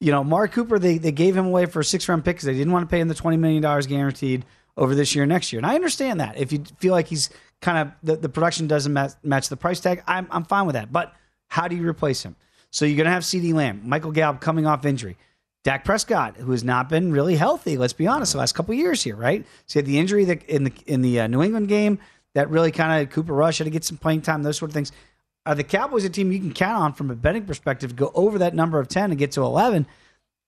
[0.00, 2.46] you know, Mark Cooper, they, they gave him away for a six round pick because
[2.46, 4.44] they didn't want to pay him the $20 million guaranteed
[4.76, 5.58] over this year next year.
[5.58, 6.36] And I understand that.
[6.38, 7.30] If you feel like he's
[7.60, 10.74] kind of, the, the production doesn't match, match the price tag, I'm, I'm fine with
[10.74, 10.92] that.
[10.92, 11.14] But
[11.48, 12.36] how do you replace him?
[12.70, 15.16] So you're going to have CeeDee Lamb, Michael Gallup coming off injury.
[15.68, 18.78] Dak Prescott, who has not been really healthy, let's be honest, the last couple of
[18.78, 19.44] years here, right?
[19.66, 21.98] So he had the injury that in the in the uh, New England game
[22.32, 24.72] that really kind of Cooper Rush had to get some playing time, those sort of
[24.72, 24.92] things.
[25.44, 28.10] Are the Cowboys a team you can count on from a betting perspective to go
[28.14, 29.86] over that number of ten and get to eleven?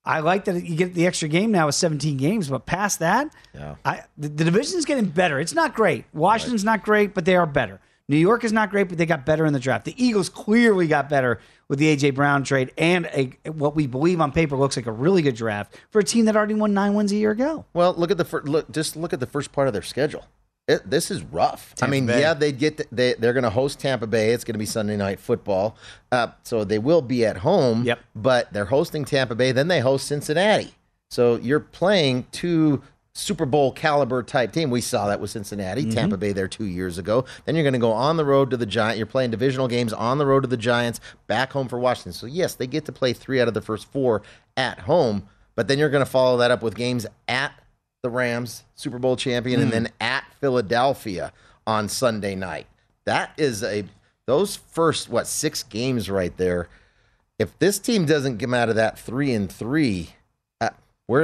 [0.06, 3.30] I like that you get the extra game now with 17 games, but past that,
[3.54, 3.74] Yeah.
[3.84, 5.38] I, the, the is getting better.
[5.38, 6.06] It's not great.
[6.14, 7.78] Washington's not great, but they are better.
[8.08, 9.84] New York is not great, but they got better in the draft.
[9.84, 11.38] The Eagles clearly got better
[11.70, 14.92] with the AJ Brown trade and a what we believe on paper looks like a
[14.92, 17.64] really good draft for a team that already won nine wins a year ago.
[17.72, 18.70] Well, look at the fir- look.
[18.72, 20.26] Just look at the first part of their schedule.
[20.66, 21.74] It, this is rough.
[21.76, 22.20] Tampa I mean, Bay.
[22.20, 24.32] yeah, they get the, they they're going to host Tampa Bay.
[24.32, 25.76] It's going to be Sunday night football,
[26.10, 27.84] uh, so they will be at home.
[27.84, 28.00] Yep.
[28.16, 29.52] But they're hosting Tampa Bay.
[29.52, 30.74] Then they host Cincinnati.
[31.08, 32.82] So you're playing two
[33.20, 34.70] Super Bowl caliber type team.
[34.70, 35.90] We saw that with Cincinnati, Mm-hmm.
[35.92, 37.24] Tampa Bay there two years ago.
[37.44, 38.98] Then you're going to go on the road to the Giants.
[38.98, 42.12] You're playing divisional games on the road to the Giants, back home for Washington.
[42.12, 44.22] So yes, they get to play three out of the first four
[44.56, 45.28] at home.
[45.54, 47.52] But then you're going to follow that up with games at
[48.02, 49.62] the Rams, Super Bowl champion, Mm.
[49.64, 51.32] and then at Philadelphia
[51.66, 52.66] on Sunday night.
[53.04, 53.84] That is a
[54.26, 56.68] those first what six games right there.
[57.38, 60.10] If this team doesn't come out of that three and three,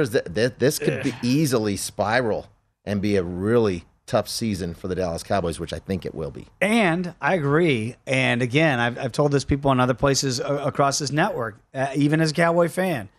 [0.09, 2.47] the, th- this could be easily spiral
[2.85, 6.31] and be a really tough season for the Dallas Cowboys, which I think it will
[6.31, 6.47] be.
[6.61, 7.95] And I agree.
[8.07, 11.89] And again, I've, I've told this people in other places uh, across this network, uh,
[11.95, 13.09] even as a Cowboy fan.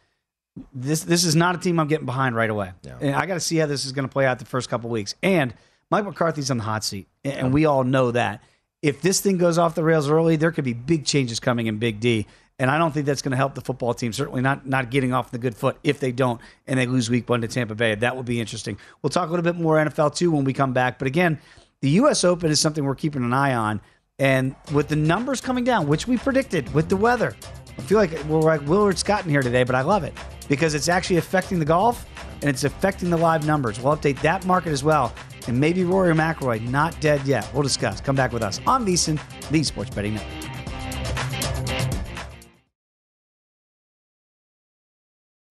[0.75, 2.73] This this is not a team I'm getting behind right away.
[3.01, 4.91] And I got to see how this is going to play out the first couple
[4.91, 5.15] weeks.
[5.23, 5.55] And
[5.91, 8.43] Mike McCarthy's on the hot seat, and we all know that.
[8.83, 11.79] If this thing goes off the rails early, there could be big changes coming in
[11.79, 12.27] Big D.
[12.61, 14.13] And I don't think that's going to help the football team.
[14.13, 17.29] Certainly not not getting off the good foot if they don't and they lose week
[17.29, 17.95] one to Tampa Bay.
[17.95, 18.79] That would be interesting.
[19.01, 20.99] We'll talk a little bit more NFL too when we come back.
[20.99, 21.39] But again,
[21.83, 22.25] the U.S.
[22.25, 23.81] Open is something we're keeping an eye on.
[24.19, 27.37] And with the numbers coming down, which we predicted with the weather,
[27.79, 30.13] I feel like we're like Willard Scott in here today, but I love it
[30.49, 32.05] because it's actually affecting the golf
[32.41, 33.81] and it's affecting the live numbers.
[33.81, 35.15] We'll update that market as well.
[35.47, 37.49] And maybe Rory McIlroy not dead yet.
[37.55, 38.01] We'll discuss.
[38.01, 40.48] Come back with us on VSiN, the Sports Betting Network.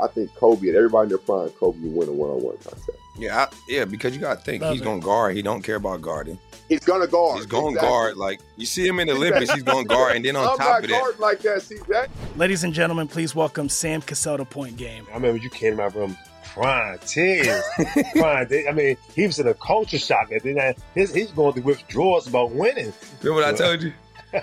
[0.00, 2.90] I think Kobe and everybody in their prime, Kobe would win a one-on-one contest.
[3.18, 5.36] Yeah, I, yeah, because you got to think Love he's going to guard.
[5.36, 6.38] He don't care about guarding.
[6.68, 7.36] He's gonna guard.
[7.36, 7.88] He's going to Exactly.
[7.88, 8.16] guard.
[8.16, 10.56] Like you see him in the Olympics, he's going to guard, and then on I'm
[10.56, 12.08] top not of that, like that, CJ.
[12.36, 15.04] Ladies and gentlemen, please welcome Sam Cassell to Point Game.
[15.10, 17.62] I remember you came to my room crying, tears,
[18.12, 18.46] crying.
[18.48, 20.30] They- I mean, he was in a culture shock.
[20.30, 22.92] And then his, he's going through withdrawals about winning.
[23.22, 23.92] remember what I told you?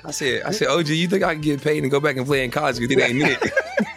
[0.04, 2.26] I said, I said, OG, you think I can get paid and go back and
[2.26, 2.78] play in college?
[2.78, 3.54] You think they ain't it?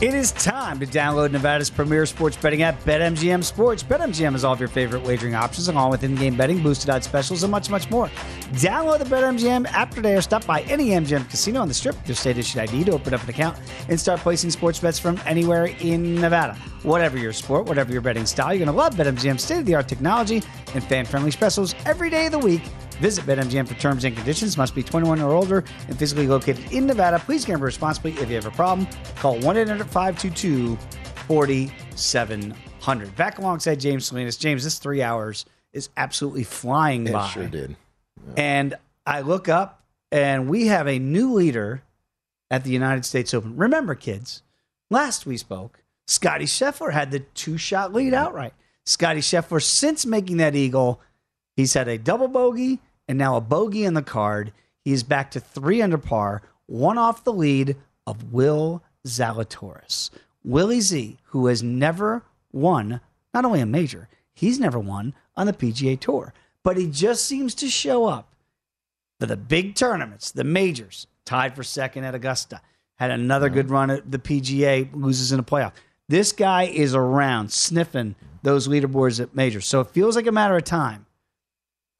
[0.00, 3.82] It is time to download Nevada's premier sports betting app, BetMGM Sports.
[3.82, 7.42] BetMGM has all of your favorite wagering options, along with in-game betting, boosted odds specials,
[7.42, 8.06] and much, much more.
[8.54, 12.08] Download the BetMGM app today or stop by any MGM casino on the Strip with
[12.08, 13.58] your state-issued ID to open up an account
[13.90, 16.54] and start placing sports bets from anywhere in Nevada.
[16.82, 20.42] Whatever your sport, whatever your betting style, you're going to love BetMGM's state-of-the-art technology
[20.72, 22.62] and fan-friendly specials every day of the week.
[23.00, 24.58] Visit BetMGM for terms and conditions.
[24.58, 27.18] Must be 21 or older and physically located in Nevada.
[27.18, 28.12] Please gamble responsibly.
[28.12, 28.86] If you have a problem,
[29.16, 30.76] call 1 800 522
[31.26, 33.16] 4700.
[33.16, 34.36] Back alongside James Salinas.
[34.36, 37.28] James, this three hours is absolutely flying It by.
[37.28, 37.76] sure did.
[38.36, 38.74] And
[39.06, 39.82] I look up
[40.12, 41.82] and we have a new leader
[42.50, 43.56] at the United States Open.
[43.56, 44.42] Remember, kids,
[44.90, 48.26] last we spoke, Scotty Scheffler had the two shot lead mm-hmm.
[48.26, 48.52] outright.
[48.84, 51.00] Scotty Scheffler, since making that eagle,
[51.56, 52.80] he's had a double bogey
[53.10, 54.52] and now a bogey in the card.
[54.84, 60.10] He is back to three under par, one off the lead of Will Zalatoris.
[60.44, 63.00] Willie Z, who has never won
[63.34, 66.32] not only a major, he's never won on the PGA Tour,
[66.62, 68.32] but he just seems to show up
[69.18, 72.60] for the big tournaments, the majors, tied for second at Augusta,
[72.94, 75.72] had another good run at the PGA, loses in a playoff.
[76.08, 79.66] This guy is around sniffing those leaderboards at majors.
[79.66, 81.06] So it feels like a matter of time.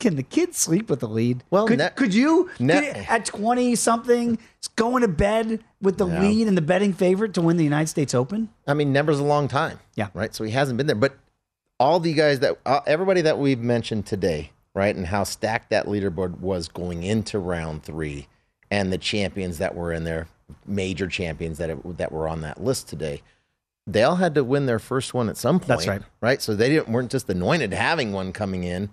[0.01, 1.45] Can the kid sleep with the lead?
[1.51, 4.39] Well, could, ne- could you ne- could- at 20 something
[4.77, 6.21] going to bed with the Yeah.
[6.23, 8.49] lead and the betting favorite to win the United States Open?
[8.67, 9.79] I mean, Never's a long time.
[9.95, 10.09] Yeah.
[10.15, 10.35] Right.
[10.35, 10.97] So he hasn't been there.
[10.97, 11.17] But
[11.79, 15.87] all the guys that, uh, everybody that we've mentioned today, right, and how stacked that
[15.87, 18.27] leaderboard was going into round three,
[18.71, 20.29] and the champions that were in there,
[20.67, 23.23] major champions that it, that were on that list today,
[23.87, 25.69] they all had to win their first one at some point.
[25.69, 26.03] That's right.
[26.21, 26.41] Right.
[26.43, 28.91] So they didn't weren't just anointed having one coming in.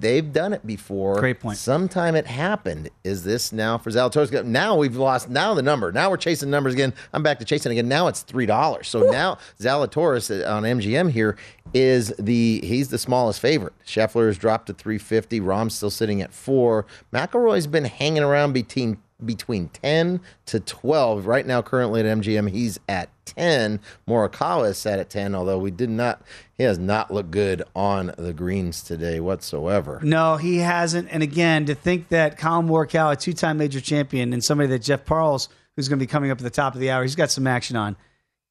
[0.00, 1.18] They've done it before.
[1.20, 1.58] Great point.
[1.58, 2.90] Sometime it happened.
[3.04, 4.44] Is this now for Zalatoris?
[4.44, 5.90] Now we've lost now the number.
[5.92, 6.94] Now we're chasing numbers again.
[7.12, 7.88] I'm back to chasing again.
[7.88, 8.88] Now it's three dollars.
[8.88, 11.36] So now Zalatoris uh, on MGM here
[11.74, 13.74] is the he's the smallest favorite.
[13.86, 15.40] Scheffler has dropped to 350.
[15.40, 16.86] Rahm's still sitting at four.
[17.12, 22.78] McIlroy's been hanging around between between 10 to 12 right now currently at mgm he's
[22.88, 26.22] at 10 morikawa is set at 10 although we did not
[26.56, 31.08] he has not looked good on the greens today whatsoever No, he hasn't.
[31.10, 35.04] And again, to think that Collin Morikawa, a two-time major champion, and somebody that Jeff
[35.04, 37.30] Parles, who's going to be coming up at the top of the hour, he's got
[37.30, 37.96] some action on,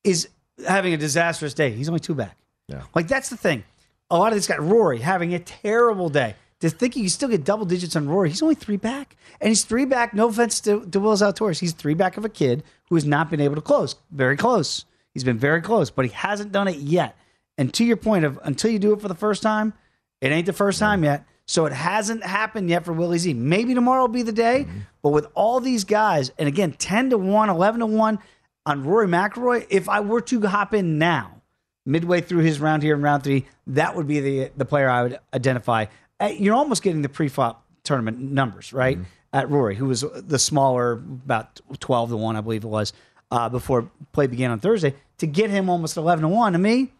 [0.05, 0.29] is
[0.65, 1.71] having a disastrous day.
[1.71, 2.37] He's only two back.
[2.69, 2.83] Yeah.
[2.95, 3.63] Like that's the thing.
[4.09, 6.35] A lot of this got Rory having a terrible day.
[6.61, 9.49] To think you can still get double digits on Rory, he's only three back, and
[9.49, 10.13] he's three back.
[10.13, 13.29] No offense to, to Will Zalatoris, he's three back of a kid who has not
[13.29, 13.95] been able to close.
[14.09, 14.85] Very close.
[15.13, 17.15] He's been very close, but he hasn't done it yet.
[17.57, 19.73] And to your point of until you do it for the first time,
[20.21, 21.25] it ain't the first time yet.
[21.45, 23.33] So it hasn't happened yet for Willie Z.
[23.33, 24.79] Maybe tomorrow will be the day, mm-hmm.
[25.01, 28.19] but with all these guys, and again, 10 to 1, 11 to 1
[28.65, 31.41] on Rory McIlroy, if I were to hop in now,
[31.85, 35.03] midway through his round here in round three, that would be the the player I
[35.03, 35.85] would identify.
[36.19, 38.97] Uh, You're almost getting the pre-flop tournament numbers, right?
[39.33, 42.93] At Rory, who was the smaller, about 12 to 1, I believe it was,
[43.29, 44.95] uh, before play began on Thursday.
[45.19, 46.91] To get him almost 11 to 1, to me,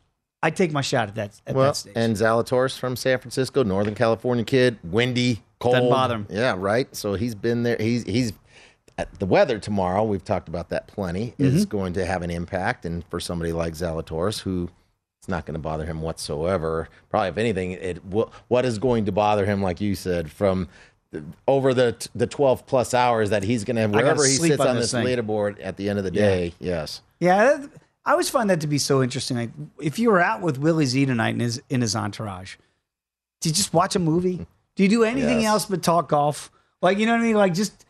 [0.44, 1.94] I'd take my shot at that, at well that stage.
[1.96, 6.28] and zalatoris from san francisco northern california kid windy cold Doesn't bother him.
[6.30, 8.34] yeah right so he's been there he's he's
[9.00, 11.70] at the weather tomorrow we've talked about that plenty is Mm-hmm.
[11.70, 14.70] going to have an impact and for somebody like zalatoris who
[15.28, 16.88] It's not going to bother him whatsoever.
[17.10, 20.70] Probably, if anything, it will, what is going to bother him, like you said, from
[21.12, 24.58] the, over the the 12 plus hours that he's going to have wherever he sits
[24.62, 25.06] on on this thing.
[25.06, 26.22] leaderboard at the end of the Yeah.
[26.22, 26.54] day.
[26.60, 27.02] Yes.
[27.20, 27.70] Yeah, that-
[28.06, 29.36] I always find that to be so interesting.
[29.36, 29.50] Like,
[29.82, 32.56] if you were out with Willie Z tonight in his in his entourage,
[33.42, 34.48] do you just watch a movie?
[34.78, 35.50] Do you do anything Yes.
[35.50, 36.50] else but talk golf?
[36.82, 37.36] Like, you know what I mean?
[37.36, 37.84] Like, just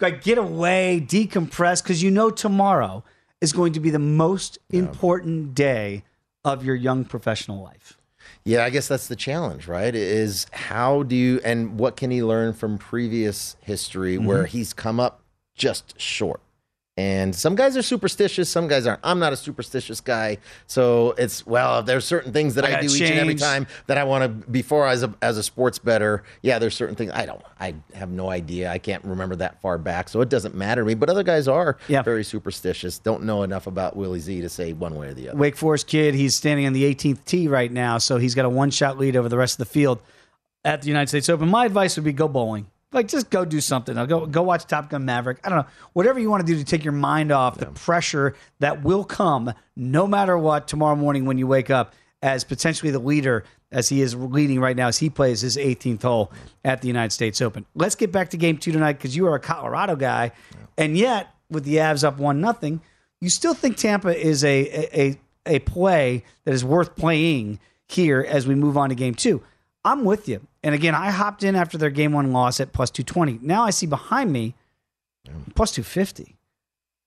[0.00, 3.04] like get away, decompress, because you know tomorrow
[3.42, 6.04] is going to be the most important day
[6.44, 7.96] of your young professional life.
[8.44, 9.94] Yeah, I guess that's the challenge, right?
[9.94, 14.48] Is how do you and what can he learn from previous history where Mhm.
[14.48, 15.22] he's come up
[15.54, 16.40] just short?
[17.00, 19.00] And some guys are superstitious, some guys aren't.
[19.02, 20.36] I'm not a superstitious guy,
[20.66, 21.82] so it's well.
[21.82, 24.50] There's certain things that I I, do each and every time that I want to.
[24.50, 27.40] Before as a as a sports bettor, yeah, there's certain things I don't.
[27.58, 28.70] I have no idea.
[28.70, 30.94] I can't remember that far back, so it doesn't matter to me.
[30.94, 32.98] But other guys are very superstitious.
[32.98, 35.38] Don't know enough about Willie Z to say one way or the other.
[35.38, 36.14] Wake Forest kid.
[36.14, 39.16] He's standing on the 18th tee right now, so he's got a one shot lead
[39.16, 40.02] over the rest of the field
[40.66, 41.48] at the United States Open.
[41.48, 42.66] My advice would be go bowling.
[42.92, 43.96] Like just go do something.
[43.96, 45.38] I'll go go watch Top Gun Maverick.
[45.44, 45.72] I don't know.
[45.92, 49.52] Whatever you want to do to take your mind off the pressure that will come
[49.76, 54.02] no matter what tomorrow morning when you wake up as potentially the leader as he
[54.02, 56.32] is leading right now as he plays his 18th hole
[56.64, 57.64] at the United States Open.
[57.76, 60.32] Let's get back to game 2 tonight cuz you are a Colorado guy
[60.76, 62.80] and yet with the Avs up 1 nothing,
[63.20, 68.24] you still think Tampa is a a a, a play that is worth playing here
[68.28, 69.40] as we move on to game 2.
[69.84, 70.46] I'm with you.
[70.62, 73.38] And again, I hopped in after their game one loss at plus 220.
[73.42, 74.54] Now I see behind me
[75.54, 76.36] plus 250.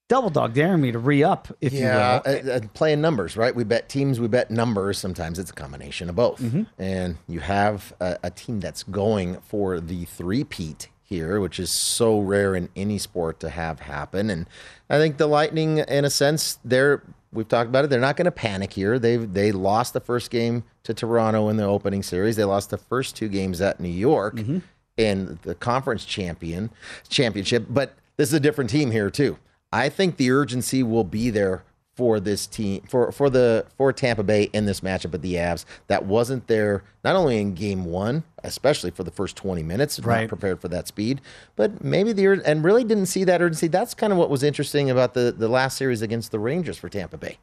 [0.09, 2.51] Double dog daring me to re up, if yeah, you will.
[2.51, 3.55] uh, uh, playing numbers, right?
[3.55, 4.97] We bet teams, we bet numbers.
[4.97, 6.41] Sometimes it's a combination of both.
[6.41, 6.63] Mm-hmm.
[6.77, 12.19] And you have a, a team that's going for the three-peat here, which is so
[12.19, 14.29] rare in any sport to have happen.
[14.29, 14.45] And
[14.89, 17.01] I think the Lightning, in a sense, they're
[17.33, 17.89] we've talked about it.
[17.89, 18.99] They're not going to panic here.
[18.99, 22.35] They've they lost the first game to Toronto in the opening series.
[22.35, 24.59] They lost the first two games at New York Mm-hmm.
[24.97, 26.69] in the conference champion
[27.09, 27.65] championship.
[27.69, 29.37] But this is a different team here too.
[29.71, 31.63] I think the urgency will be there
[31.95, 35.63] for this team for for the for Tampa Bay in this matchup at the Avs.
[35.87, 40.21] That wasn't there not only in game one, especially for the first 20 minutes, Right.
[40.21, 41.21] not prepared for that speed,
[41.55, 43.67] but maybe the and really didn't see that urgency.
[43.67, 46.89] That's kind of what was interesting about the the last series against the Rangers for
[46.89, 47.37] Tampa Bay.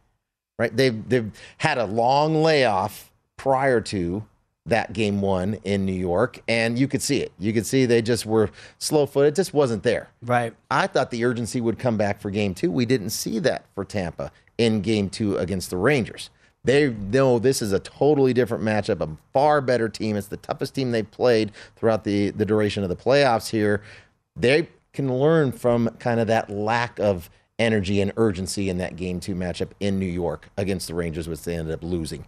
[0.59, 0.77] Right?
[0.77, 4.25] They've they've had a long layoff prior to
[4.71, 7.33] that game one in New York, and you could see it.
[7.39, 9.35] You could see they just were slow footed.
[9.35, 10.09] It just wasn't there.
[10.23, 10.55] Right.
[10.71, 12.71] I thought the urgency would come back for game two.
[12.71, 16.31] We didn't see that for Tampa in game two against the Rangers.
[16.65, 20.17] They know this is a totally different matchup, a far better team.
[20.17, 23.83] It's the toughest team they've played throughout the, the duration of the playoffs here.
[24.37, 29.21] They can learn from kind of that lack of energy and urgency in that game
[29.21, 32.27] two matchup in New York against the Rangers, which they ended up losing.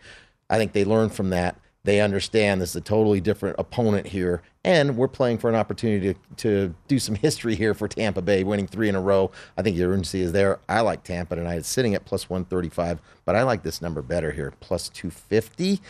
[0.48, 1.56] I think they learned from that.
[1.84, 6.14] They understand this is a totally different opponent here, and we're playing for an opportunity
[6.14, 9.32] to, to do some history here for Tampa Bay, winning three in a row.
[9.58, 10.60] I think the urgency is there.
[10.68, 11.56] I like Tampa tonight.
[11.56, 15.80] It's sitting at plus 135, but I like this number better here, plus 250.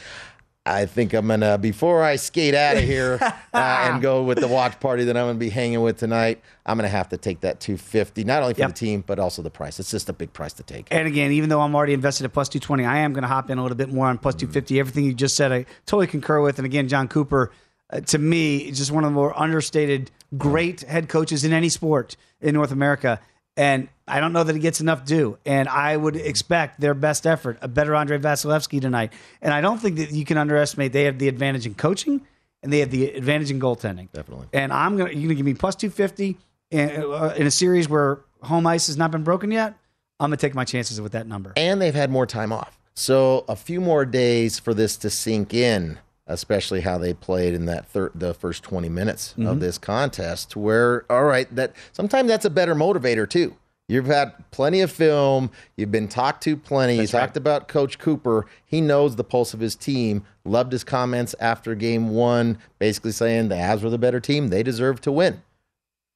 [0.64, 4.46] I think I'm gonna before I skate out of here uh, and go with the
[4.46, 6.40] watch party that I'm gonna be hanging with tonight.
[6.64, 9.50] I'm gonna have to take that 250, not only for the team but also the
[9.50, 9.80] price.
[9.80, 10.86] It's just a big price to take.
[10.90, 13.50] And again, even though I'm already invested at plus 220, I am going to hop
[13.50, 14.78] in a little bit more on plus 250.
[14.78, 16.58] Everything you just said, I totally concur with.
[16.58, 17.50] And again, Jon Cooper,
[17.90, 21.68] uh, to me, is just one of the more understated, great head coaches in any
[21.68, 23.20] sport in North America.
[23.56, 25.38] And I don't know that he gets enough due.
[25.44, 29.12] And I would expect their best effort, a better Andrei Vasilevskiy tonight.
[29.42, 32.22] And I don't think that you can underestimate they have the advantage in coaching
[32.62, 34.10] and they have the advantage in goaltending.
[34.12, 34.46] Definitely.
[34.52, 36.38] And I'm gonna you're gonna give me plus 250
[36.70, 39.74] in, uh, in a series where home ice has not been broken yet.
[40.18, 41.52] I'm gonna take my chances with that number.
[41.56, 42.78] and they've had more time off.
[42.94, 45.98] So a few more days for this to sink in,
[46.32, 49.48] especially how they played in that thir- the first 20 minutes Mhm.
[49.50, 53.54] of this contest where all right, that sometimes that's a better motivator too.
[53.88, 56.96] You've had plenty of film, you've been talked to plenty.
[56.96, 58.46] you talked about coach Cooper.
[58.64, 60.24] He knows the pulse of his team.
[60.44, 64.62] Loved his comments after game 1, basically saying the Avs were the better team, they
[64.62, 65.42] deserve to win.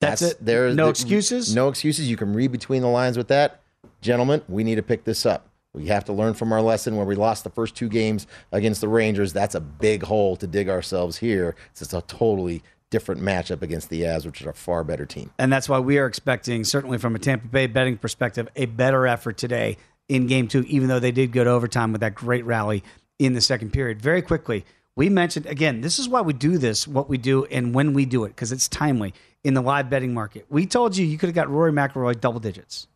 [0.01, 0.39] That's it?
[0.45, 1.55] There, No the- excuses?
[1.55, 2.09] No excuses.
[2.09, 3.61] You can read between the lines with that.
[4.01, 5.49] Gentlemen, we need to pick this up.
[5.77, 8.81] We have to learn from our lesson where we lost the first two games against
[8.81, 9.35] the Rangers.
[9.35, 11.55] That's a big hole to dig ourselves here.
[11.71, 15.31] It's a totally different matchup against the Avs, which is a far better team.
[15.39, 19.07] And that's why we are expecting, certainly from a Tampa Bay betting perspective, a better
[19.07, 19.77] effort today
[20.09, 22.83] in game two, even though they did go to overtime with that great rally
[23.19, 24.01] in the second period.
[24.01, 24.65] Very quickly,
[24.95, 28.07] we mentioned, again, this is why we do this, what we do, and when we
[28.07, 29.13] do it, because it's timely
[29.45, 30.47] in the live betting market.
[30.49, 32.89] We told you you could have got Rory McIlroy double digits.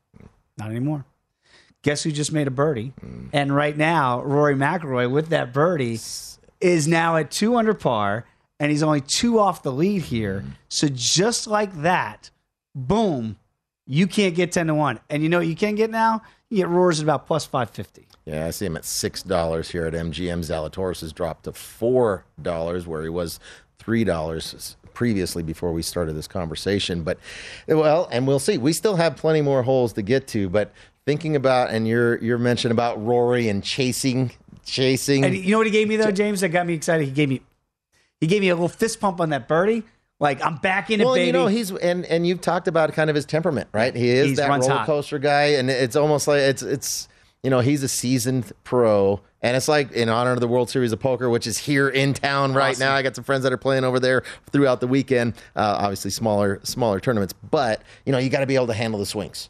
[0.56, 1.04] Not anymore.
[1.82, 2.92] Guess who just made a birdie?
[3.00, 3.28] Hmm.
[3.32, 5.98] And right now, Rory McIlroy with that birdie
[6.60, 8.26] is now at two under par,
[8.58, 10.40] and he's only two off the lead here.
[10.40, 10.48] Hmm.
[10.68, 12.30] So just like that,
[12.74, 13.36] boom,
[13.86, 15.00] you can't get ten to one.
[15.08, 16.22] And you know what you can get now?
[16.50, 18.06] You get Rory's at about plus five fifty.
[18.26, 20.40] Yeah, I see him at six dollars here at MGM.
[20.40, 23.40] Zalatoris has dropped to four dollars, where he was
[23.78, 27.02] three dollars previously before we started this conversation.
[27.02, 27.18] But
[27.66, 28.58] well, and we'll see.
[28.58, 30.48] We still have plenty more holes to get to.
[30.48, 30.72] But
[31.10, 34.30] thinking about and your your mention about Rory and chasing,
[34.64, 35.24] chasing.
[35.24, 36.40] And you know what he gave me though, James?
[36.40, 37.04] That got me excited.
[37.04, 37.40] He gave me
[38.20, 39.82] he gave me a little fist pump on that birdie.
[40.20, 41.26] Like I'm back in it, well, baby.
[41.26, 43.92] you know, he's and and you've talked about kind of his temperament, right?
[43.94, 44.86] He is He's that runs roller hot.
[44.86, 47.08] coaster guy, and it's almost like it's it's
[47.42, 50.92] you know he's a seasoned pro, and it's like in honor of the World Series
[50.92, 52.86] of Poker, which is here in town right Awesome.
[52.86, 52.94] now.
[52.94, 55.32] I got some friends that are playing over there throughout the weekend.
[55.56, 59.00] Uh, obviously, smaller smaller tournaments, but you know you got to be able to handle
[59.00, 59.48] the swings.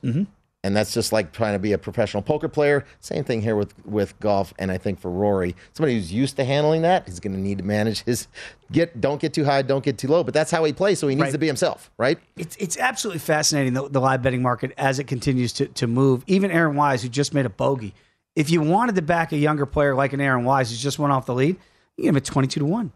[0.62, 2.84] And that's just like trying to be a professional poker player.
[3.00, 4.52] Same thing here with with golf.
[4.58, 7.56] And I think for Rory, somebody who's used to handling that, he's going to need
[7.58, 8.28] to manage his
[8.70, 9.00] get.
[9.00, 10.22] Don't get too high, don't get too low.
[10.22, 11.32] But that's how he plays, so he needs Right.
[11.32, 12.18] to be himself, right?
[12.36, 16.24] It's it's absolutely fascinating the, the live betting market as it continues to to move.
[16.26, 17.94] Even Aaron Wise, who just made a bogey,
[18.36, 21.10] if you wanted to back a younger player like an Aaron Wise who's just went
[21.10, 21.56] off the lead,
[21.96, 22.92] you give him a twenty two to one.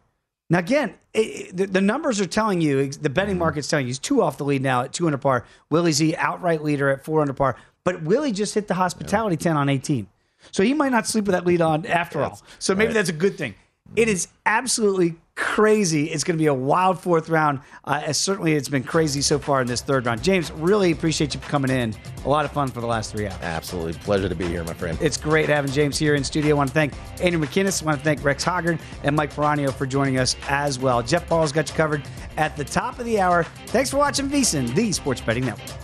[0.50, 3.40] Now again, it, the, the numbers are telling you the betting mm-hmm.
[3.40, 5.46] market's telling you he's two off the lead now at 200 par.
[5.70, 9.68] Willie Z outright leader at 400 par, but Willie just hit the hospitality ten on
[9.68, 10.06] eighteen,
[10.50, 12.40] so he might not sleep with that lead on after all.
[12.58, 13.54] So maybe that's a good thing.
[13.96, 16.06] It is absolutely crazy.
[16.06, 17.60] It's going to be a wild fourth round.
[17.84, 20.22] Uh, as certainly, it's been crazy so far in this third round.
[20.22, 21.94] James, really appreciate you coming in.
[22.24, 23.38] A lot of fun for the last three hours.
[23.42, 23.92] Absolutely.
[23.94, 24.98] Pleasure to be here, my friend.
[25.00, 26.56] It's great having James here in studio.
[26.56, 27.82] I want to thank Andrew McKinnis.
[27.82, 31.02] I want to thank Rex Hoggard and Mike Peranio for joining us as well.
[31.02, 32.02] Jeff Paul's got you covered
[32.36, 33.44] at the top of the hour.
[33.66, 35.83] Thanks for watching VSIN, the Sports Betting Network.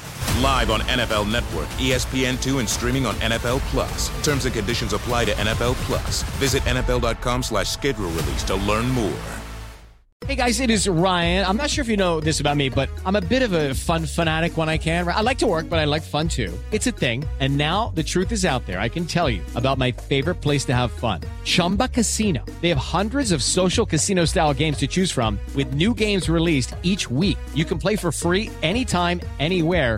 [0.41, 4.09] Live on NFL Network, E ESPN2, and streaming on NFL Plus.
[4.21, 6.23] Terms and conditions apply to NFL Plus.
[6.39, 9.17] Visit NFL.com slash schedule release to learn more.
[10.27, 11.45] Hey guys, it is Ryan.
[11.47, 13.73] I'm not sure if you know this about me, but I'm a bit of a
[13.73, 15.07] fun fanatic when I can.
[15.07, 16.57] I like to work, but I like fun too.
[16.71, 17.25] It's a thing.
[17.39, 18.79] And now the truth is out there.
[18.79, 22.45] I can tell you about my favorite place to have fun Chumba Casino.
[22.61, 26.75] They have hundreds of social casino style games to choose from, with new games released
[26.83, 27.39] each week.
[27.55, 29.97] You can play for free anytime, anywhere.